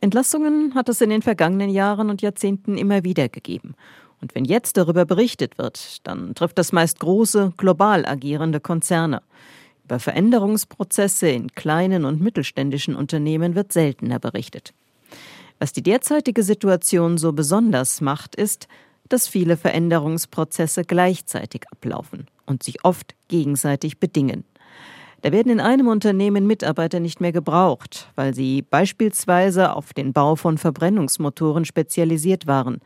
Entlassungen 0.00 0.74
hat 0.74 0.88
es 0.88 1.00
in 1.00 1.10
den 1.10 1.22
vergangenen 1.22 1.70
Jahren 1.70 2.10
und 2.10 2.22
Jahrzehnten 2.22 2.76
immer 2.76 3.04
wieder 3.04 3.28
gegeben. 3.28 3.74
Und 4.24 4.34
wenn 4.34 4.46
jetzt 4.46 4.78
darüber 4.78 5.04
berichtet 5.04 5.58
wird, 5.58 5.98
dann 6.04 6.34
trifft 6.34 6.56
das 6.56 6.72
meist 6.72 6.98
große, 6.98 7.52
global 7.58 8.06
agierende 8.06 8.58
Konzerne. 8.58 9.20
Über 9.84 9.98
Veränderungsprozesse 9.98 11.28
in 11.28 11.48
kleinen 11.48 12.06
und 12.06 12.22
mittelständischen 12.22 12.96
Unternehmen 12.96 13.54
wird 13.54 13.70
seltener 13.70 14.18
berichtet. 14.18 14.72
Was 15.58 15.74
die 15.74 15.82
derzeitige 15.82 16.42
Situation 16.42 17.18
so 17.18 17.34
besonders 17.34 18.00
macht, 18.00 18.34
ist, 18.34 18.66
dass 19.10 19.28
viele 19.28 19.58
Veränderungsprozesse 19.58 20.84
gleichzeitig 20.84 21.64
ablaufen 21.70 22.26
und 22.46 22.62
sich 22.62 22.82
oft 22.82 23.14
gegenseitig 23.28 23.98
bedingen. 23.98 24.44
Da 25.20 25.32
werden 25.32 25.52
in 25.52 25.60
einem 25.60 25.88
Unternehmen 25.88 26.46
Mitarbeiter 26.46 26.98
nicht 26.98 27.20
mehr 27.20 27.32
gebraucht, 27.32 28.08
weil 28.14 28.34
sie 28.34 28.62
beispielsweise 28.62 29.76
auf 29.76 29.92
den 29.92 30.14
Bau 30.14 30.34
von 30.34 30.56
Verbrennungsmotoren 30.56 31.66
spezialisiert 31.66 32.46
waren. 32.46 32.80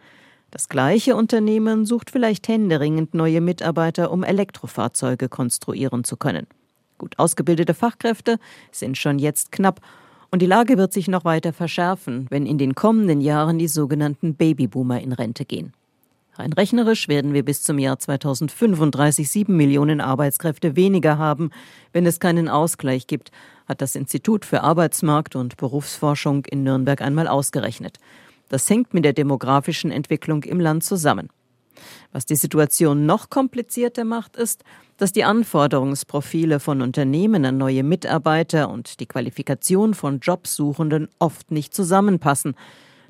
Das 0.50 0.70
gleiche 0.70 1.14
Unternehmen 1.14 1.84
sucht 1.84 2.10
vielleicht 2.10 2.48
händeringend 2.48 3.12
neue 3.12 3.42
Mitarbeiter, 3.42 4.10
um 4.10 4.22
Elektrofahrzeuge 4.22 5.28
konstruieren 5.28 6.04
zu 6.04 6.16
können. 6.16 6.46
Gut 6.96 7.18
ausgebildete 7.18 7.74
Fachkräfte 7.74 8.38
sind 8.72 8.96
schon 8.96 9.18
jetzt 9.18 9.52
knapp 9.52 9.80
und 10.30 10.40
die 10.40 10.46
Lage 10.46 10.78
wird 10.78 10.92
sich 10.92 11.06
noch 11.06 11.24
weiter 11.24 11.52
verschärfen, 11.52 12.26
wenn 12.30 12.46
in 12.46 12.56
den 12.56 12.74
kommenden 12.74 13.20
Jahren 13.20 13.58
die 13.58 13.68
sogenannten 13.68 14.34
Babyboomer 14.34 15.00
in 15.00 15.12
Rente 15.12 15.44
gehen. 15.44 15.72
Rein 16.34 16.52
rechnerisch 16.52 17.08
werden 17.08 17.34
wir 17.34 17.44
bis 17.44 17.62
zum 17.62 17.78
Jahr 17.78 17.98
2035 17.98 19.28
sieben 19.28 19.56
Millionen 19.56 20.00
Arbeitskräfte 20.00 20.76
weniger 20.76 21.18
haben, 21.18 21.50
wenn 21.92 22.06
es 22.06 22.20
keinen 22.20 22.48
Ausgleich 22.48 23.06
gibt, 23.06 23.32
hat 23.66 23.82
das 23.82 23.96
Institut 23.96 24.44
für 24.44 24.62
Arbeitsmarkt 24.62 25.36
und 25.36 25.56
Berufsforschung 25.56 26.44
in 26.46 26.62
Nürnberg 26.62 27.02
einmal 27.02 27.28
ausgerechnet. 27.28 27.98
Das 28.48 28.68
hängt 28.68 28.94
mit 28.94 29.04
der 29.04 29.12
demografischen 29.12 29.90
Entwicklung 29.90 30.42
im 30.44 30.60
Land 30.60 30.84
zusammen. 30.84 31.28
Was 32.12 32.26
die 32.26 32.36
Situation 32.36 33.06
noch 33.06 33.30
komplizierter 33.30 34.04
macht, 34.04 34.36
ist, 34.36 34.64
dass 34.96 35.12
die 35.12 35.24
Anforderungsprofile 35.24 36.60
von 36.60 36.82
Unternehmen 36.82 37.44
an 37.44 37.58
neue 37.58 37.84
Mitarbeiter 37.84 38.68
und 38.70 39.00
die 39.00 39.06
Qualifikation 39.06 39.94
von 39.94 40.18
Jobsuchenden 40.20 41.08
oft 41.18 41.50
nicht 41.50 41.74
zusammenpassen. 41.74 42.54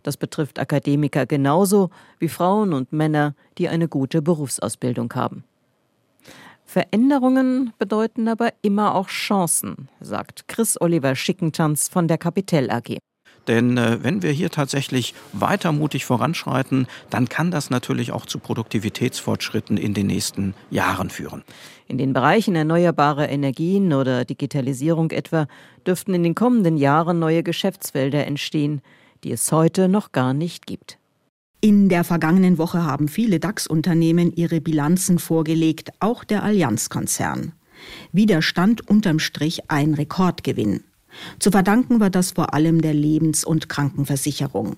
Das 0.02 0.16
betrifft 0.16 0.58
Akademiker 0.58 1.26
genauso 1.26 1.90
wie 2.18 2.28
Frauen 2.28 2.72
und 2.72 2.92
Männer, 2.92 3.34
die 3.56 3.68
eine 3.68 3.88
gute 3.88 4.22
Berufsausbildung 4.22 5.12
haben. 5.14 5.44
Veränderungen 6.64 7.72
bedeuten 7.78 8.28
aber 8.28 8.52
immer 8.60 8.94
auch 8.94 9.08
Chancen, 9.08 9.88
sagt 10.00 10.48
Chris 10.48 10.78
Oliver 10.78 11.16
Schickentanz 11.16 11.88
von 11.88 12.08
der 12.08 12.18
Capital 12.18 12.70
AG. 12.70 12.98
Denn 13.48 13.76
äh, 13.76 13.98
wenn 14.02 14.22
wir 14.22 14.30
hier 14.30 14.50
tatsächlich 14.50 15.14
weiter 15.32 15.72
mutig 15.72 16.04
voranschreiten, 16.04 16.86
dann 17.10 17.28
kann 17.28 17.50
das 17.50 17.70
natürlich 17.70 18.12
auch 18.12 18.26
zu 18.26 18.38
Produktivitätsfortschritten 18.38 19.76
in 19.76 19.94
den 19.94 20.06
nächsten 20.06 20.54
Jahren 20.70 21.10
führen. 21.10 21.42
In 21.88 21.96
den 21.96 22.12
Bereichen 22.12 22.54
erneuerbare 22.54 23.26
Energien 23.26 23.94
oder 23.94 24.26
Digitalisierung 24.26 25.10
etwa 25.10 25.46
dürften 25.86 26.12
in 26.12 26.22
den 26.22 26.34
kommenden 26.34 26.76
Jahren 26.76 27.18
neue 27.18 27.42
Geschäftsfelder 27.42 28.26
entstehen, 28.26 28.82
die 29.24 29.32
es 29.32 29.50
heute 29.50 29.88
noch 29.88 30.12
gar 30.12 30.34
nicht 30.34 30.66
gibt. 30.66 30.98
In 31.60 31.88
der 31.88 32.04
vergangenen 32.04 32.56
Woche 32.58 32.84
haben 32.84 33.08
viele 33.08 33.40
DAX-Unternehmen 33.40 34.32
ihre 34.32 34.60
Bilanzen 34.60 35.18
vorgelegt, 35.18 35.90
auch 35.98 36.22
der 36.22 36.44
Allianz-Konzern. 36.44 37.52
Widerstand 38.12 38.88
unterm 38.88 39.18
Strich 39.18 39.68
ein 39.68 39.94
Rekordgewinn. 39.94 40.84
Zu 41.38 41.50
verdanken 41.50 42.00
war 42.00 42.10
das 42.10 42.32
vor 42.32 42.54
allem 42.54 42.82
der 42.82 42.94
Lebens- 42.94 43.44
und 43.44 43.68
Krankenversicherung. 43.68 44.76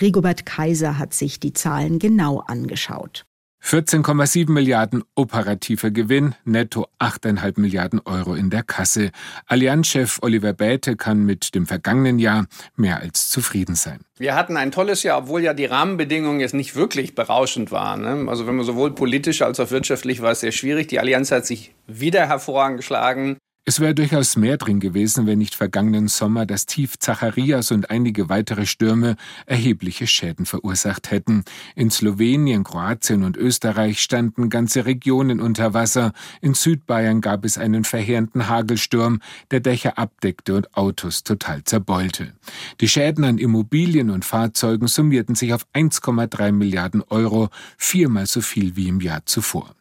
Rigobert 0.00 0.46
Kaiser 0.46 0.98
hat 0.98 1.14
sich 1.14 1.40
die 1.40 1.52
Zahlen 1.52 1.98
genau 1.98 2.40
angeschaut. 2.40 3.24
14,7 3.64 4.50
Milliarden 4.50 5.04
operativer 5.14 5.92
Gewinn, 5.92 6.34
netto 6.44 6.88
8,5 6.98 7.60
Milliarden 7.60 8.00
Euro 8.04 8.34
in 8.34 8.50
der 8.50 8.64
Kasse. 8.64 9.12
Allianz-Chef 9.46 10.18
Oliver 10.20 10.52
Bäte 10.52 10.96
kann 10.96 11.24
mit 11.24 11.54
dem 11.54 11.66
vergangenen 11.66 12.18
Jahr 12.18 12.46
mehr 12.74 12.98
als 12.98 13.28
zufrieden 13.28 13.76
sein. 13.76 14.00
Wir 14.18 14.34
hatten 14.34 14.56
ein 14.56 14.72
tolles 14.72 15.04
Jahr, 15.04 15.18
obwohl 15.18 15.42
ja 15.42 15.54
die 15.54 15.66
Rahmenbedingungen 15.66 16.40
jetzt 16.40 16.54
nicht 16.54 16.74
wirklich 16.74 17.14
berauschend 17.14 17.70
waren. 17.70 18.02
Ne? 18.02 18.28
Also 18.28 18.48
wenn 18.48 18.56
man 18.56 18.66
sowohl 18.66 18.96
politisch 18.96 19.42
als 19.42 19.60
auch 19.60 19.70
wirtschaftlich 19.70 20.20
war 20.22 20.32
es 20.32 20.40
sehr 20.40 20.52
schwierig. 20.52 20.88
Die 20.88 20.98
Allianz 20.98 21.30
hat 21.30 21.46
sich 21.46 21.72
wieder 21.86 22.26
hervorragend 22.26 22.78
geschlagen. 22.78 23.38
Es 23.64 23.78
wäre 23.78 23.94
durchaus 23.94 24.34
mehr 24.34 24.56
drin 24.56 24.80
gewesen, 24.80 25.24
wenn 25.26 25.38
nicht 25.38 25.54
vergangenen 25.54 26.08
Sommer 26.08 26.46
das 26.46 26.66
Tief 26.66 26.98
Zacharias 26.98 27.70
und 27.70 27.90
einige 27.90 28.28
weitere 28.28 28.66
Stürme 28.66 29.14
erhebliche 29.46 30.08
Schäden 30.08 30.46
verursacht 30.46 31.12
hätten. 31.12 31.44
In 31.76 31.88
Slowenien, 31.88 32.64
Kroatien 32.64 33.22
und 33.22 33.36
Österreich 33.36 34.00
standen 34.00 34.50
ganze 34.50 34.84
Regionen 34.84 35.40
unter 35.40 35.74
Wasser. 35.74 36.12
In 36.40 36.54
Südbayern 36.54 37.20
gab 37.20 37.44
es 37.44 37.56
einen 37.56 37.84
verheerenden 37.84 38.48
Hagelsturm, 38.48 39.20
der 39.52 39.60
Dächer 39.60 39.96
abdeckte 39.96 40.56
und 40.56 40.76
Autos 40.76 41.22
total 41.22 41.62
zerbeulte. 41.62 42.32
Die 42.80 42.88
Schäden 42.88 43.22
an 43.22 43.38
Immobilien 43.38 44.10
und 44.10 44.24
Fahrzeugen 44.24 44.88
summierten 44.88 45.36
sich 45.36 45.54
auf 45.54 45.68
1,3 45.72 46.50
Milliarden 46.50 47.00
Euro, 47.10 47.48
viermal 47.78 48.26
so 48.26 48.40
viel 48.40 48.74
wie 48.74 48.88
im 48.88 49.00
Jahr 49.00 49.24
zuvor. 49.24 49.76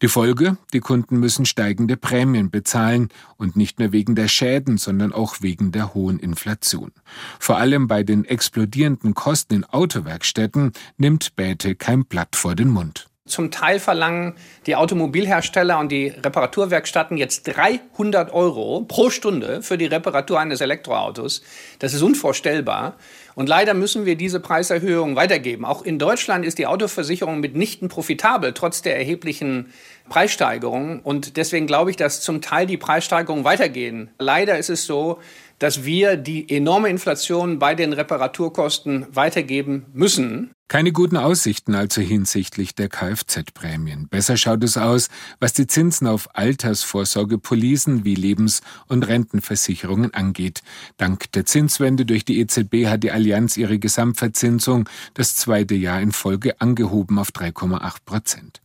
Die 0.00 0.08
Folge, 0.08 0.56
die 0.72 0.80
Kunden 0.80 1.18
müssen 1.18 1.44
steigende 1.44 1.96
Prämien 1.96 2.50
bezahlen 2.50 3.08
und 3.36 3.56
nicht 3.56 3.78
nur 3.78 3.92
wegen 3.92 4.14
der 4.14 4.28
Schäden, 4.28 4.78
sondern 4.78 5.12
auch 5.12 5.36
wegen 5.40 5.72
der 5.72 5.94
hohen 5.94 6.18
Inflation. 6.18 6.92
Vor 7.38 7.58
allem 7.58 7.86
bei 7.86 8.02
den 8.02 8.24
explodierenden 8.24 9.14
Kosten 9.14 9.54
in 9.54 9.64
Autowerkstätten 9.64 10.72
nimmt 10.96 11.36
Bäte 11.36 11.74
kein 11.74 12.04
Blatt 12.04 12.36
vor 12.36 12.54
den 12.54 12.68
Mund. 12.68 13.08
Zum 13.24 13.52
Teil 13.52 13.78
verlangen 13.78 14.34
die 14.66 14.74
Automobilhersteller 14.74 15.78
und 15.78 15.92
die 15.92 16.08
Reparaturwerkstätten 16.08 17.16
jetzt 17.16 17.44
300 17.44 18.32
Euro 18.32 18.84
pro 18.88 19.10
Stunde 19.10 19.62
für 19.62 19.78
die 19.78 19.86
Reparatur 19.86 20.40
eines 20.40 20.60
Elektroautos. 20.60 21.40
Das 21.78 21.94
ist 21.94 22.02
unvorstellbar. 22.02 22.96
Und 23.36 23.48
leider 23.48 23.74
müssen 23.74 24.06
wir 24.06 24.16
diese 24.16 24.40
Preiserhöhung 24.40 25.14
weitergeben. 25.14 25.64
Auch 25.64 25.82
in 25.82 26.00
Deutschland 26.00 26.44
ist 26.44 26.58
die 26.58 26.66
Autoversicherung 26.66 27.38
mitnichten 27.38 27.88
profitabel, 27.88 28.54
trotz 28.54 28.82
der 28.82 28.96
erheblichen 28.98 29.72
Preissteigerungen. 30.08 30.98
Und 30.98 31.36
deswegen 31.36 31.68
glaube 31.68 31.90
ich, 31.90 31.96
dass 31.96 32.22
zum 32.22 32.42
Teil 32.42 32.66
die 32.66 32.76
Preissteigerungen 32.76 33.44
weitergehen. 33.44 34.10
Leider 34.18 34.58
ist 34.58 34.68
es 34.68 34.84
so, 34.84 35.20
dass 35.62 35.84
wir 35.84 36.16
die 36.16 36.50
enorme 36.50 36.88
Inflation 36.88 37.60
bei 37.60 37.76
den 37.76 37.92
Reparaturkosten 37.92 39.06
weitergeben 39.14 39.86
müssen. 39.92 40.50
Keine 40.66 40.90
guten 40.90 41.16
Aussichten 41.16 41.76
also 41.76 42.00
hinsichtlich 42.00 42.74
der 42.74 42.88
Kfz-Prämien. 42.88 44.08
Besser 44.08 44.36
schaut 44.36 44.64
es 44.64 44.76
aus, 44.76 45.08
was 45.38 45.52
die 45.52 45.68
Zinsen 45.68 46.08
auf 46.08 46.34
Altersvorsorgepolisen 46.34 48.04
wie 48.04 48.16
Lebens- 48.16 48.62
und 48.88 49.06
Rentenversicherungen 49.06 50.12
angeht. 50.14 50.62
Dank 50.96 51.30
der 51.30 51.46
Zinswende 51.46 52.06
durch 52.06 52.24
die 52.24 52.40
EZB 52.40 52.86
hat 52.86 53.04
die 53.04 53.12
Allianz 53.12 53.56
ihre 53.56 53.78
Gesamtverzinsung 53.78 54.88
das 55.14 55.36
zweite 55.36 55.74
Jahr 55.74 56.00
in 56.00 56.10
Folge 56.10 56.60
angehoben 56.60 57.20
auf 57.20 57.28
3,8 57.30 57.96
Prozent. 58.04 58.61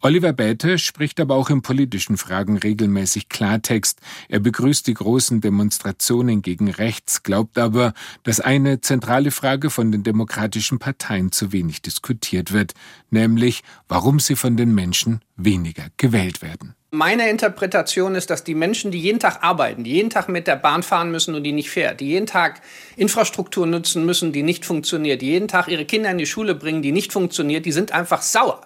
Oliver 0.00 0.32
Bäte 0.32 0.78
spricht 0.78 1.20
aber 1.20 1.34
auch 1.34 1.50
in 1.50 1.62
politischen 1.62 2.16
Fragen 2.16 2.56
regelmäßig 2.56 3.28
Klartext. 3.28 4.00
Er 4.28 4.40
begrüßt 4.40 4.86
die 4.86 4.94
großen 4.94 5.40
Demonstrationen 5.40 6.42
gegen 6.42 6.70
rechts, 6.70 7.22
glaubt 7.22 7.58
aber, 7.58 7.94
dass 8.22 8.40
eine 8.40 8.80
zentrale 8.80 9.30
Frage 9.30 9.70
von 9.70 9.92
den 9.92 10.02
demokratischen 10.02 10.78
Parteien 10.78 11.32
zu 11.32 11.52
wenig 11.52 11.82
diskutiert 11.82 12.52
wird, 12.52 12.74
nämlich 13.10 13.62
warum 13.88 14.20
sie 14.20 14.36
von 14.36 14.56
den 14.56 14.74
Menschen 14.74 15.20
weniger 15.36 15.86
gewählt 15.96 16.42
werden. 16.42 16.74
Meine 16.92 17.28
Interpretation 17.28 18.14
ist, 18.14 18.30
dass 18.30 18.44
die 18.44 18.54
Menschen, 18.54 18.90
die 18.90 19.00
jeden 19.00 19.18
Tag 19.18 19.42
arbeiten, 19.42 19.84
die 19.84 19.90
jeden 19.90 20.08
Tag 20.08 20.28
mit 20.28 20.46
der 20.46 20.56
Bahn 20.56 20.82
fahren 20.82 21.10
müssen 21.10 21.34
und 21.34 21.42
die 21.42 21.52
nicht 21.52 21.68
fährt, 21.68 22.00
die 22.00 22.06
jeden 22.06 22.26
Tag 22.26 22.62
Infrastruktur 22.96 23.66
nutzen 23.66 24.06
müssen, 24.06 24.32
die 24.32 24.42
nicht 24.42 24.64
funktioniert, 24.64 25.20
die 25.20 25.26
jeden 25.26 25.48
Tag 25.48 25.68
ihre 25.68 25.84
Kinder 25.84 26.10
in 26.10 26.18
die 26.18 26.26
Schule 26.26 26.54
bringen, 26.54 26.82
die 26.82 26.92
nicht 26.92 27.12
funktioniert, 27.12 27.66
die 27.66 27.72
sind 27.72 27.92
einfach 27.92 28.22
sauer. 28.22 28.62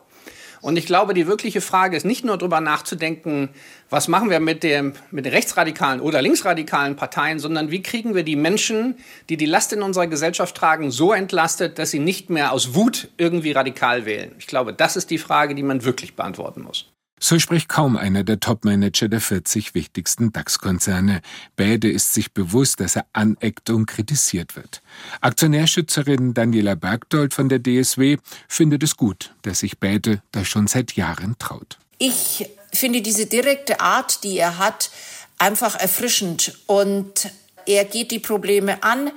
Und 0.60 0.76
ich 0.76 0.86
glaube, 0.86 1.14
die 1.14 1.26
wirkliche 1.26 1.60
Frage 1.60 1.96
ist 1.96 2.04
nicht 2.04 2.24
nur 2.24 2.36
darüber 2.36 2.60
nachzudenken, 2.60 3.48
was 3.88 4.08
machen 4.08 4.30
wir 4.30 4.40
mit, 4.40 4.62
dem, 4.62 4.92
mit 5.10 5.24
den 5.24 5.32
rechtsradikalen 5.32 6.00
oder 6.00 6.20
linksradikalen 6.20 6.96
Parteien, 6.96 7.38
sondern 7.38 7.70
wie 7.70 7.82
kriegen 7.82 8.14
wir 8.14 8.22
die 8.22 8.36
Menschen, 8.36 8.96
die 9.28 9.36
die 9.36 9.46
Last 9.46 9.72
in 9.72 9.82
unserer 9.82 10.06
Gesellschaft 10.06 10.56
tragen, 10.56 10.90
so 10.90 11.12
entlastet, 11.12 11.78
dass 11.78 11.90
sie 11.90 11.98
nicht 11.98 12.30
mehr 12.30 12.52
aus 12.52 12.74
Wut 12.74 13.08
irgendwie 13.16 13.52
radikal 13.52 14.04
wählen. 14.04 14.32
Ich 14.38 14.46
glaube, 14.46 14.72
das 14.72 14.96
ist 14.96 15.10
die 15.10 15.18
Frage, 15.18 15.54
die 15.54 15.62
man 15.62 15.84
wirklich 15.84 16.14
beantworten 16.14 16.62
muss. 16.62 16.86
So 17.22 17.38
spricht 17.38 17.68
kaum 17.68 17.98
einer 17.98 18.24
der 18.24 18.40
Topmanager 18.40 19.08
der 19.08 19.20
40 19.20 19.74
wichtigsten 19.74 20.32
DAX-Konzerne. 20.32 21.20
Bäde 21.54 21.90
ist 21.90 22.14
sich 22.14 22.32
bewusst, 22.32 22.80
dass 22.80 22.96
er 22.96 23.04
aneckt 23.12 23.68
und 23.68 23.84
kritisiert 23.84 24.56
wird. 24.56 24.80
Aktionärschützerin 25.20 26.32
Daniela 26.32 26.76
Bergdold 26.76 27.34
von 27.34 27.50
der 27.50 27.62
DSW 27.62 28.16
findet 28.48 28.82
es 28.82 28.96
gut, 28.96 29.34
dass 29.42 29.60
sich 29.60 29.78
Bäde 29.78 30.22
da 30.32 30.46
schon 30.46 30.66
seit 30.66 30.94
Jahren 30.96 31.36
traut. 31.38 31.78
Ich 31.98 32.48
finde 32.72 33.02
diese 33.02 33.26
direkte 33.26 33.80
Art, 33.80 34.24
die 34.24 34.38
er 34.38 34.56
hat, 34.56 34.90
einfach 35.36 35.78
erfrischend 35.78 36.58
und 36.66 37.30
er 37.66 37.84
geht 37.84 38.12
die 38.12 38.18
Probleme 38.18 38.82
an. 38.82 39.10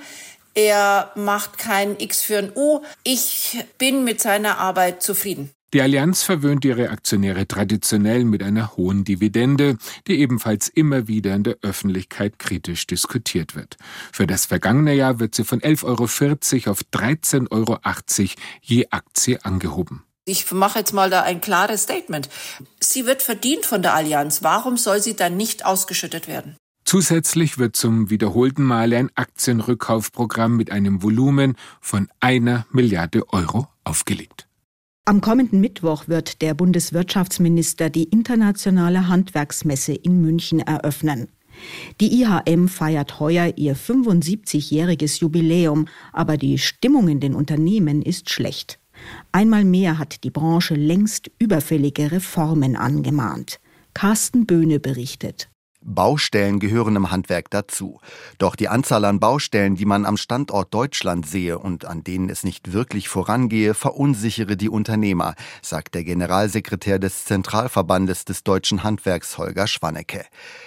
Er 0.52 1.10
macht 1.14 1.56
kein 1.56 1.98
X 1.98 2.20
für 2.20 2.36
ein 2.36 2.52
U. 2.54 2.82
Ich 3.02 3.64
bin 3.78 4.04
mit 4.04 4.20
seiner 4.20 4.58
Arbeit 4.58 5.02
zufrieden. 5.02 5.50
Die 5.74 5.82
Allianz 5.82 6.22
verwöhnt 6.22 6.64
ihre 6.64 6.90
Aktionäre 6.90 7.48
traditionell 7.48 8.24
mit 8.24 8.44
einer 8.44 8.76
hohen 8.76 9.02
Dividende, 9.02 9.76
die 10.06 10.20
ebenfalls 10.20 10.68
immer 10.68 11.08
wieder 11.08 11.34
in 11.34 11.42
der 11.42 11.56
Öffentlichkeit 11.62 12.38
kritisch 12.38 12.86
diskutiert 12.86 13.56
wird. 13.56 13.76
Für 14.12 14.28
das 14.28 14.46
vergangene 14.46 14.94
Jahr 14.94 15.18
wird 15.18 15.34
sie 15.34 15.42
von 15.42 15.60
11,40 15.60 15.86
Euro 16.68 16.70
auf 16.70 16.82
13,80 16.92 17.50
Euro 17.50 17.78
je 18.62 18.86
Aktie 18.90 19.44
angehoben. 19.44 20.04
Ich 20.24 20.52
mache 20.52 20.78
jetzt 20.78 20.92
mal 20.92 21.10
da 21.10 21.22
ein 21.22 21.40
klares 21.40 21.82
Statement. 21.82 22.28
Sie 22.78 23.04
wird 23.04 23.22
verdient 23.22 23.66
von 23.66 23.82
der 23.82 23.94
Allianz. 23.94 24.44
Warum 24.44 24.76
soll 24.76 25.02
sie 25.02 25.16
dann 25.16 25.36
nicht 25.36 25.66
ausgeschüttet 25.66 26.28
werden? 26.28 26.56
Zusätzlich 26.84 27.58
wird 27.58 27.74
zum 27.74 28.10
wiederholten 28.10 28.62
Male 28.62 28.96
ein 28.96 29.10
Aktienrückkaufprogramm 29.16 30.56
mit 30.56 30.70
einem 30.70 31.02
Volumen 31.02 31.56
von 31.80 32.08
einer 32.20 32.64
Milliarde 32.70 33.28
Euro 33.32 33.66
aufgelegt. 33.82 34.43
Am 35.06 35.20
kommenden 35.20 35.60
Mittwoch 35.60 36.08
wird 36.08 36.40
der 36.40 36.54
Bundeswirtschaftsminister 36.54 37.90
die 37.90 38.04
internationale 38.04 39.06
Handwerksmesse 39.06 39.92
in 39.92 40.22
München 40.22 40.60
eröffnen. 40.60 41.28
Die 42.00 42.22
IHM 42.22 42.68
feiert 42.68 43.20
heuer 43.20 43.52
ihr 43.56 43.76
75-jähriges 43.76 45.20
Jubiläum, 45.20 45.88
aber 46.14 46.38
die 46.38 46.56
Stimmung 46.56 47.08
in 47.08 47.20
den 47.20 47.34
Unternehmen 47.34 48.00
ist 48.00 48.30
schlecht. 48.30 48.78
Einmal 49.30 49.66
mehr 49.66 49.98
hat 49.98 50.24
die 50.24 50.30
Branche 50.30 50.74
längst 50.74 51.30
überfällige 51.38 52.10
Reformen 52.10 52.74
angemahnt. 52.74 53.60
Carsten 53.92 54.46
Böhne 54.46 54.80
berichtet. 54.80 55.50
Baustellen 55.84 56.60
gehören 56.60 56.96
im 56.96 57.10
Handwerk 57.10 57.50
dazu. 57.50 58.00
Doch 58.38 58.56
die 58.56 58.68
Anzahl 58.68 59.04
an 59.04 59.20
Baustellen, 59.20 59.76
die 59.76 59.84
man 59.84 60.06
am 60.06 60.16
Standort 60.16 60.72
Deutschland 60.72 61.26
sehe 61.26 61.58
und 61.58 61.84
an 61.84 62.02
denen 62.02 62.30
es 62.30 62.42
nicht 62.42 62.72
wirklich 62.72 63.08
vorangehe, 63.08 63.74
verunsichere 63.74 64.56
die 64.56 64.70
Unternehmer, 64.70 65.34
sagt 65.60 65.94
der 65.94 66.04
Generalsekretär 66.04 66.98
des 66.98 67.26
Zentralverbandes 67.26 68.24
des 68.24 68.44
deutschen 68.44 68.82
Handwerks 68.82 69.36
Holger 69.36 69.66
Schwannecke. 69.66 70.24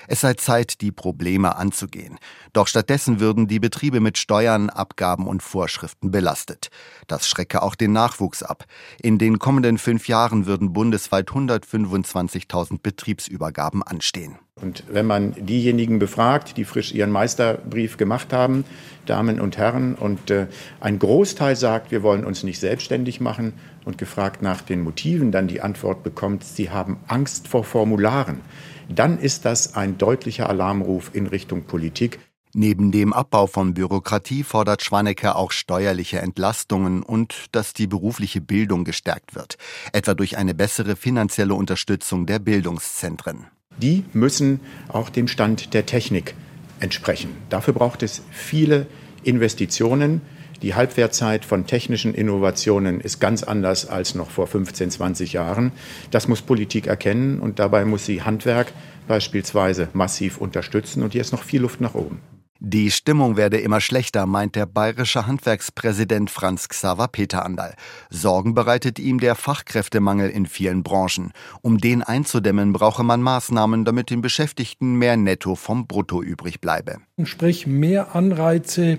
Es 0.08 0.22
sei 0.22 0.36
Zeit, 0.36 0.82
die 0.82 0.92
Probleme 0.92 1.56
anzugehen. 1.56 2.20
Doch 2.54 2.68
stattdessen 2.68 3.20
würden 3.20 3.48
die 3.48 3.60
Betriebe 3.60 4.00
mit 4.00 4.20
Steuern, 4.20 4.70
Abgaben 4.70 5.28
und 5.28 5.42
Vorschriften 5.42 6.12
belastet. 6.12 6.70
Das 7.08 7.28
schrecke 7.28 7.64
auch 7.64 7.76
den 7.76 7.92
Nachwuchs 7.92 8.44
ab. 8.44 8.66
In 9.02 9.18
den 9.18 9.40
kommenden 9.40 9.80
fünf 9.80 10.08
Jahren 10.08 10.46
würden 10.46 10.74
bundesweit 10.74 11.30
125.000 11.30 12.80
Betriebsübergaben 12.82 13.82
anstehen. 13.82 14.38
Und 14.62 14.84
wenn 14.90 15.06
man 15.06 15.34
diejenigen 15.38 16.00
befragt, 16.00 16.58
die 16.58 16.66
frisch 16.66 16.92
ihren 16.92 17.12
Meisterbrief 17.12 17.98
gemacht 17.98 18.34
haben, 18.34 18.66
Damen 19.06 19.40
und 19.40 19.58
Herren, 19.58 19.96
und 19.96 20.32
äh, 20.32 20.48
ein 20.80 21.00
Großteil 21.00 21.56
sagt, 21.56 21.92
wir 21.92 22.02
wollen 22.04 22.26
uns 22.26 22.44
nicht 22.44 22.60
selbstständig 22.60 23.22
machen 23.22 23.54
und 23.86 23.98
gefragt 23.98 24.42
nach 24.42 24.62
den 24.62 24.82
Motiven 24.82 25.32
dann 25.32 25.48
die 25.48 25.62
Antwort 25.62 26.04
bekommt, 26.04 26.44
sie 26.44 26.72
haben 26.72 26.98
Angst 27.08 27.48
vor 27.48 27.64
Formularen, 27.64 28.42
dann 28.90 29.20
ist 29.20 29.46
das 29.46 29.76
ein 29.76 29.98
deutlicher 29.98 30.50
Alarmruf 30.50 31.12
in 31.14 31.28
Richtung 31.28 31.64
Politik. 31.64 32.20
Neben 32.54 32.92
dem 32.92 33.14
Abbau 33.14 33.46
von 33.46 33.76
Bürokratie 33.76 34.44
fordert 34.44 34.82
Schwanecke 34.82 35.36
auch 35.36 35.52
steuerliche 35.52 36.20
Entlastungen 36.20 37.04
und 37.04 37.48
dass 37.52 37.74
die 37.74 37.86
berufliche 37.86 38.42
Bildung 38.42 38.84
gestärkt 38.84 39.36
wird, 39.36 39.58
etwa 39.94 40.16
durch 40.16 40.38
eine 40.38 40.56
bessere 40.56 40.96
finanzielle 40.96 41.54
Unterstützung 41.54 42.26
der 42.26 42.40
Bildungszentren 42.40 43.48
die 43.82 44.04
müssen 44.14 44.60
auch 44.88 45.10
dem 45.10 45.28
Stand 45.28 45.74
der 45.74 45.86
Technik 45.86 46.36
entsprechen. 46.80 47.30
Dafür 47.50 47.74
braucht 47.74 48.04
es 48.04 48.22
viele 48.32 48.88
Investitionen. 49.24 50.22
Die 50.62 50.74
Halbwertzeit 50.74 51.46
von 51.46 51.68
technischen 51.68 52.16
Innovationen 52.16 53.00
ist 53.00 53.20
ganz 53.20 53.44
anders 53.44 53.88
als 53.88 54.16
noch 54.16 54.32
vor 54.32 54.48
15, 54.48 54.90
20 54.90 55.34
Jahren. 55.34 55.72
Das 56.10 56.28
muss 56.28 56.42
Politik 56.42 56.88
erkennen 56.88 57.40
und 57.40 57.60
dabei 57.60 57.86
muss 57.86 58.06
sie 58.06 58.24
Handwerk 58.24 58.74
beispielsweise 59.08 59.90
massiv 59.94 60.38
unterstützen. 60.40 61.04
Und 61.04 61.14
hier 61.14 61.22
ist 61.22 61.32
noch 61.32 61.44
viel 61.44 61.62
Luft 61.62 61.80
nach 61.80 61.94
oben. 61.94 62.20
Die 62.60 62.90
Stimmung 62.90 63.38
werde 63.38 63.58
immer 63.58 63.82
schlechter, 63.82 64.26
meint 64.26 64.56
der 64.56 64.66
bayerische 64.66 65.28
Handwerkspräsident 65.28 66.32
Franz 66.32 66.68
Xaver 66.68 67.08
Peter 67.08 67.46
Andal. 67.46 67.76
Sorgen 68.10 68.56
bereitet 68.56 68.98
ihm 68.98 69.20
der 69.20 69.36
Fachkräftemangel 69.36 70.30
in 70.30 70.48
vielen 70.48 70.82
Branchen. 70.82 71.34
Um 71.62 71.78
den 71.78 72.02
einzudämmen, 72.02 72.74
brauche 72.74 73.04
man 73.04 73.22
Maßnahmen, 73.22 73.86
damit 73.86 74.10
den 74.10 74.22
Beschäftigten 74.22 74.96
mehr 74.96 75.18
Netto 75.18 75.54
vom 75.54 75.86
Brutto 75.86 76.24
übrig 76.24 76.60
bleibe. 76.60 76.98
Sprich, 77.24 77.68
mehr 77.68 78.16
Anreize 78.16 78.98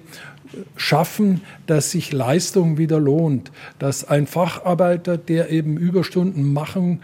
schaffen, 0.77 1.41
dass 1.67 1.91
sich 1.91 2.13
Leistung 2.13 2.79
wieder 2.79 3.01
lohnt, 3.01 3.51
dass 3.81 4.05
ein 4.09 4.29
Facharbeiter, 4.29 5.19
der 5.19 5.51
eben 5.51 5.77
Überstunden 5.77 6.53
machen 6.53 7.03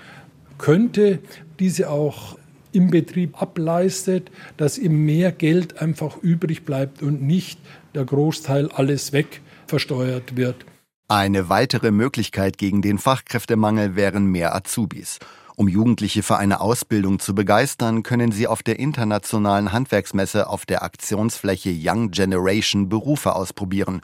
könnte, 0.59 1.19
diese 1.59 1.91
auch 1.91 2.39
im 2.75 2.91
Betrieb 2.91 3.41
ableistet, 3.41 4.31
dass 4.57 4.79
ihm 4.79 5.05
mehr 5.05 5.33
Geld 5.33 5.81
einfach 5.81 6.17
übrig 6.19 6.65
bleibt 6.65 7.03
und 7.03 7.23
nicht 7.23 7.59
der 7.95 8.05
Großteil 8.05 8.71
alles 8.71 9.13
weg 9.13 9.41
versteuert 9.67 10.37
wird. 10.37 10.67
Eine 11.09 11.49
weitere 11.49 11.91
Möglichkeit 11.91 12.59
gegen 12.59 12.83
den 12.83 12.99
Fachkräftemangel 12.99 13.95
wären 13.95 14.27
mehr 14.27 14.55
Azubis. 14.55 15.19
Um 15.57 15.69
Jugendliche 15.69 16.25
für 16.25 16.37
eine 16.37 16.61
Ausbildung 16.61 17.21
zu 17.21 17.33
begeistern, 17.33 18.03
können 18.03 18.33
sie 18.33 18.49
auf 18.49 18.65
der 18.65 18.81
internationalen 18.81 19.71
Handwerksmesse 19.71 20.49
auf 20.49 20.67
der 20.67 20.83
Aktionsfläche 20.83 21.71
Young 21.73 22.11
Generation 22.11 22.89
Berufe 22.89 23.37
ausprobieren. 23.37 24.01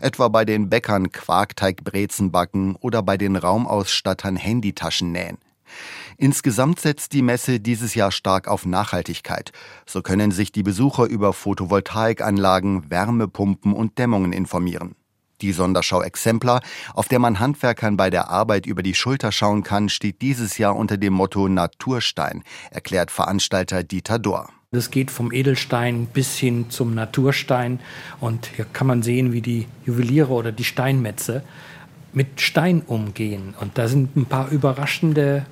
Etwa 0.00 0.26
bei 0.26 0.44
den 0.44 0.68
Bäckern 0.68 1.12
Quarkteigbrezen 1.12 2.32
backen 2.32 2.74
oder 2.80 3.02
bei 3.02 3.16
den 3.16 3.36
Raumausstattern 3.36 4.34
Handytaschen 4.34 5.12
nähen. 5.12 5.38
Insgesamt 6.20 6.80
setzt 6.80 7.12
die 7.12 7.22
Messe 7.22 7.60
dieses 7.60 7.94
Jahr 7.94 8.10
stark 8.10 8.48
auf 8.48 8.66
Nachhaltigkeit. 8.66 9.52
So 9.86 10.02
können 10.02 10.32
sich 10.32 10.50
die 10.50 10.64
Besucher 10.64 11.04
über 11.04 11.32
Photovoltaikanlagen, 11.32 12.90
Wärmepumpen 12.90 13.72
und 13.72 13.98
Dämmungen 13.98 14.32
informieren. 14.32 14.96
Die 15.42 15.52
Sonderschau 15.52 16.02
Exemplar, 16.02 16.60
auf 16.92 17.06
der 17.06 17.20
man 17.20 17.38
Handwerkern 17.38 17.96
bei 17.96 18.10
der 18.10 18.30
Arbeit 18.30 18.66
über 18.66 18.82
die 18.82 18.96
Schulter 18.96 19.30
schauen 19.30 19.62
kann, 19.62 19.88
steht 19.88 20.20
dieses 20.20 20.58
Jahr 20.58 20.74
unter 20.74 20.96
dem 20.96 21.12
Motto 21.12 21.48
Naturstein, 21.48 22.42
erklärt 22.72 23.12
Veranstalter 23.12 23.84
Dieter 23.84 24.18
Dohr. 24.18 24.48
Das 24.72 24.90
geht 24.90 25.12
vom 25.12 25.30
Edelstein 25.30 26.06
bis 26.06 26.36
hin 26.36 26.68
zum 26.68 26.96
Naturstein. 26.96 27.78
Und 28.18 28.50
hier 28.56 28.64
kann 28.64 28.88
man 28.88 29.04
sehen, 29.04 29.32
wie 29.32 29.40
die 29.40 29.68
Juweliere 29.86 30.32
oder 30.32 30.50
die 30.50 30.64
Steinmetze 30.64 31.44
mit 32.12 32.40
Stein 32.40 32.82
umgehen. 32.84 33.54
Und 33.60 33.78
da 33.78 33.86
sind 33.86 34.16
ein 34.16 34.26
paar 34.26 34.50
überraschende 34.50 35.46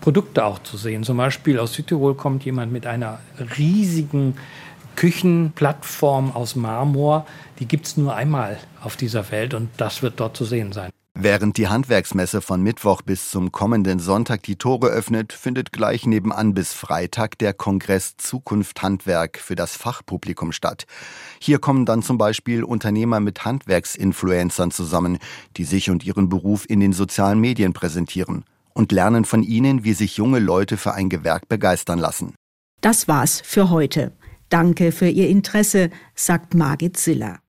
Produkte 0.00 0.44
auch 0.44 0.58
zu 0.60 0.76
sehen. 0.76 1.04
Zum 1.04 1.16
Beispiel 1.16 1.58
aus 1.58 1.74
Südtirol 1.74 2.14
kommt 2.14 2.44
jemand 2.44 2.72
mit 2.72 2.86
einer 2.86 3.18
riesigen 3.58 4.36
Küchenplattform 4.96 6.32
aus 6.32 6.56
Marmor. 6.56 7.26
Die 7.58 7.66
gibt 7.66 7.86
es 7.86 7.96
nur 7.96 8.14
einmal 8.14 8.58
auf 8.82 8.96
dieser 8.96 9.30
Welt 9.30 9.54
und 9.54 9.68
das 9.76 10.02
wird 10.02 10.20
dort 10.20 10.36
zu 10.36 10.44
sehen 10.44 10.72
sein. 10.72 10.90
Während 11.18 11.56
die 11.56 11.68
Handwerksmesse 11.68 12.42
von 12.42 12.62
Mittwoch 12.62 13.00
bis 13.00 13.30
zum 13.30 13.50
kommenden 13.50 14.00
Sonntag 14.00 14.42
die 14.42 14.56
Tore 14.56 14.88
öffnet, 14.88 15.32
findet 15.32 15.72
gleich 15.72 16.04
nebenan 16.04 16.52
bis 16.52 16.74
Freitag 16.74 17.38
der 17.38 17.54
Kongress 17.54 18.18
Zukunft 18.18 18.82
Handwerk 18.82 19.38
für 19.38 19.54
das 19.54 19.76
Fachpublikum 19.76 20.52
statt. 20.52 20.84
Hier 21.40 21.58
kommen 21.58 21.86
dann 21.86 22.02
zum 22.02 22.18
Beispiel 22.18 22.62
Unternehmer 22.62 23.20
mit 23.20 23.46
Handwerksinfluencern 23.46 24.70
zusammen, 24.70 25.16
die 25.56 25.64
sich 25.64 25.88
und 25.88 26.04
ihren 26.04 26.28
Beruf 26.28 26.68
in 26.68 26.80
den 26.80 26.92
sozialen 26.92 27.40
Medien 27.40 27.72
präsentieren 27.72 28.44
und 28.76 28.92
lernen 28.92 29.24
von 29.24 29.42
ihnen, 29.42 29.84
wie 29.84 29.94
sich 29.94 30.18
junge 30.18 30.38
Leute 30.38 30.76
für 30.76 30.92
ein 30.92 31.08
Gewerk 31.08 31.48
begeistern 31.48 31.98
lassen. 31.98 32.34
Das 32.82 33.08
war's 33.08 33.40
für 33.40 33.70
heute. 33.70 34.12
Danke 34.50 34.92
für 34.92 35.08
Ihr 35.08 35.28
Interesse, 35.28 35.90
sagt 36.14 36.54
Margit 36.54 36.96
Siller. 36.98 37.38